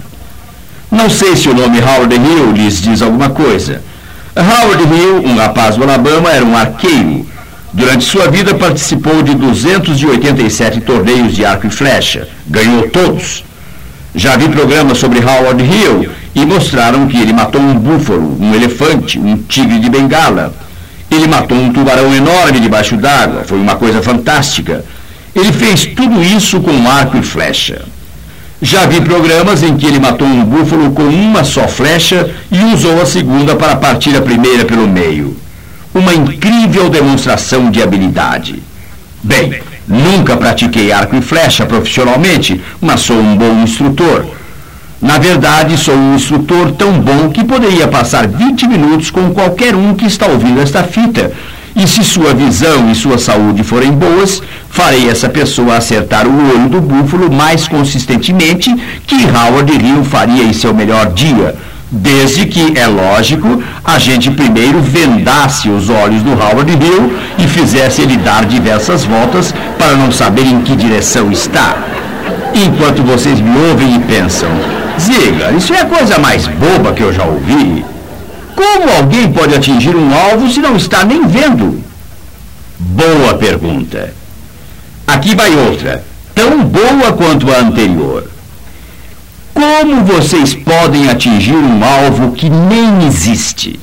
Não 0.90 1.10
sei 1.10 1.36
se 1.36 1.50
o 1.50 1.54
nome 1.54 1.82
Howard 1.82 2.14
Hill 2.14 2.52
lhes 2.52 2.80
diz 2.80 3.02
alguma 3.02 3.28
coisa. 3.28 3.82
Howard 4.34 4.82
Hill, 4.82 5.22
um 5.26 5.36
rapaz 5.36 5.76
do 5.76 5.82
Alabama, 5.82 6.30
era 6.30 6.44
um 6.44 6.56
arqueiro. 6.56 7.26
Durante 7.76 8.06
sua 8.06 8.28
vida 8.28 8.54
participou 8.54 9.22
de 9.22 9.34
287 9.34 10.80
torneios 10.80 11.34
de 11.34 11.44
arco 11.44 11.66
e 11.66 11.70
flecha. 11.70 12.26
Ganhou 12.46 12.88
todos. 12.88 13.44
Já 14.14 14.34
vi 14.34 14.48
programas 14.48 14.96
sobre 14.96 15.18
Howard 15.18 15.62
Hill 15.62 16.08
e 16.34 16.46
mostraram 16.46 17.06
que 17.06 17.18
ele 17.18 17.34
matou 17.34 17.60
um 17.60 17.74
búfalo, 17.74 18.34
um 18.40 18.54
elefante, 18.54 19.18
um 19.18 19.36
tigre 19.36 19.78
de 19.78 19.90
bengala. 19.90 20.54
Ele 21.10 21.28
matou 21.28 21.58
um 21.58 21.70
tubarão 21.70 22.14
enorme 22.14 22.60
debaixo 22.60 22.96
d'água. 22.96 23.44
Foi 23.44 23.58
uma 23.58 23.76
coisa 23.76 24.00
fantástica. 24.00 24.82
Ele 25.34 25.52
fez 25.52 25.84
tudo 25.84 26.22
isso 26.22 26.62
com 26.62 26.88
arco 26.88 27.18
e 27.18 27.22
flecha. 27.22 27.82
Já 28.62 28.86
vi 28.86 29.02
programas 29.02 29.62
em 29.62 29.76
que 29.76 29.84
ele 29.84 30.00
matou 30.00 30.26
um 30.26 30.42
búfalo 30.42 30.92
com 30.92 31.02
uma 31.02 31.44
só 31.44 31.68
flecha 31.68 32.30
e 32.50 32.58
usou 32.72 33.02
a 33.02 33.04
segunda 33.04 33.54
para 33.54 33.76
partir 33.76 34.16
a 34.16 34.22
primeira 34.22 34.64
pelo 34.64 34.88
meio. 34.88 35.36
Uma 35.96 36.12
incrível 36.14 36.90
demonstração 36.90 37.70
de 37.70 37.82
habilidade. 37.82 38.62
Bem, 39.22 39.62
nunca 39.88 40.36
pratiquei 40.36 40.92
arco 40.92 41.16
e 41.16 41.22
flecha 41.22 41.64
profissionalmente, 41.64 42.60
mas 42.82 43.00
sou 43.00 43.16
um 43.16 43.34
bom 43.34 43.62
instrutor. 43.62 44.26
Na 45.00 45.16
verdade, 45.16 45.78
sou 45.78 45.94
um 45.94 46.14
instrutor 46.14 46.72
tão 46.72 47.00
bom 47.00 47.30
que 47.30 47.42
poderia 47.42 47.88
passar 47.88 48.28
20 48.28 48.68
minutos 48.68 49.10
com 49.10 49.32
qualquer 49.32 49.74
um 49.74 49.94
que 49.94 50.04
está 50.04 50.26
ouvindo 50.26 50.60
esta 50.60 50.82
fita 50.82 51.32
e 51.74 51.86
se 51.86 52.04
sua 52.04 52.34
visão 52.34 52.90
e 52.90 52.94
sua 52.94 53.16
saúde 53.16 53.64
forem 53.64 53.92
boas, 53.92 54.42
farei 54.68 55.08
essa 55.08 55.30
pessoa 55.30 55.78
acertar 55.78 56.26
o 56.26 56.50
olho 56.50 56.68
do 56.68 56.80
búfalo 56.82 57.32
mais 57.32 57.66
consistentemente 57.66 58.70
que 59.06 59.16
Howard 59.24 59.72
Hill 59.72 60.04
faria 60.04 60.42
em 60.42 60.52
seu 60.52 60.74
melhor 60.74 61.12
dia. 61.14 61.54
Desde 61.90 62.46
que, 62.46 62.76
é 62.76 62.86
lógico, 62.86 63.62
a 63.84 63.98
gente 63.98 64.30
primeiro 64.30 64.80
vendasse 64.80 65.68
os 65.68 65.88
olhos 65.88 66.22
do 66.22 66.32
Howard 66.32 66.72
Hill 66.72 67.16
e 67.38 67.46
fizesse 67.46 68.02
ele 68.02 68.16
dar 68.16 68.44
diversas 68.44 69.04
voltas 69.04 69.54
para 69.78 69.94
não 69.94 70.10
saber 70.10 70.46
em 70.46 70.62
que 70.62 70.74
direção 70.74 71.30
está. 71.30 71.76
Enquanto 72.52 73.02
vocês 73.04 73.40
me 73.40 73.56
ouvem 73.68 73.96
e 73.96 73.98
pensam, 74.00 74.48
Ziga, 74.98 75.52
isso 75.52 75.74
é 75.74 75.80
a 75.80 75.86
coisa 75.86 76.18
mais 76.18 76.46
boba 76.48 76.92
que 76.92 77.02
eu 77.02 77.12
já 77.12 77.24
ouvi. 77.24 77.84
Como 78.56 78.90
alguém 78.96 79.30
pode 79.30 79.54
atingir 79.54 79.94
um 79.94 80.12
alvo 80.12 80.50
se 80.50 80.60
não 80.60 80.74
está 80.74 81.04
nem 81.04 81.26
vendo? 81.26 81.84
Boa 82.78 83.34
pergunta. 83.34 84.12
Aqui 85.06 85.36
vai 85.36 85.54
outra, 85.54 86.02
tão 86.34 86.64
boa 86.64 87.12
quanto 87.12 87.52
a 87.52 87.58
anterior. 87.58 88.35
Como 89.56 90.04
vocês 90.04 90.54
podem 90.54 91.08
atingir 91.08 91.54
um 91.54 91.82
alvo 91.82 92.32
que 92.32 92.50
nem 92.50 93.06
existe? 93.06 93.80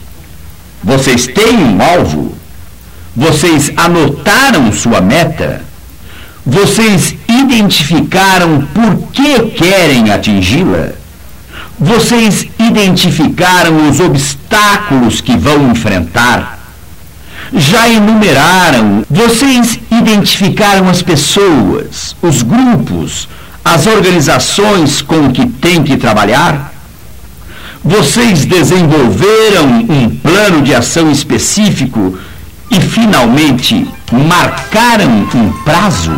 Vocês 0.83 1.25
têm 1.25 1.57
um 1.57 1.81
alvo? 1.81 2.37
Vocês 3.15 3.71
anotaram 3.75 4.71
sua 4.71 5.01
meta? 5.01 5.63
Vocês 6.45 7.15
identificaram 7.27 8.67
por 8.71 9.07
que 9.11 9.49
querem 9.49 10.11
atingi-la? 10.11 10.89
Vocês 11.79 12.45
identificaram 12.59 13.89
os 13.89 13.99
obstáculos 13.99 15.21
que 15.21 15.35
vão 15.35 15.71
enfrentar? 15.71 16.59
Já 17.51 17.89
enumeraram? 17.89 19.03
Vocês 19.09 19.79
identificaram 19.89 20.87
as 20.87 21.01
pessoas, 21.01 22.15
os 22.21 22.43
grupos, 22.43 23.27
as 23.63 23.87
organizações 23.87 25.01
com 25.01 25.31
que 25.31 25.45
têm 25.47 25.83
que 25.83 25.97
trabalhar? 25.97 26.73
Vocês 27.83 28.45
desenvolveram 28.45 29.65
um 29.89 30.09
plano 30.09 30.61
de 30.61 30.73
ação 30.73 31.11
específico 31.11 32.17
e, 32.69 32.79
finalmente, 32.79 33.87
marcaram 34.11 35.27
um 35.35 35.51
prazo? 35.63 36.13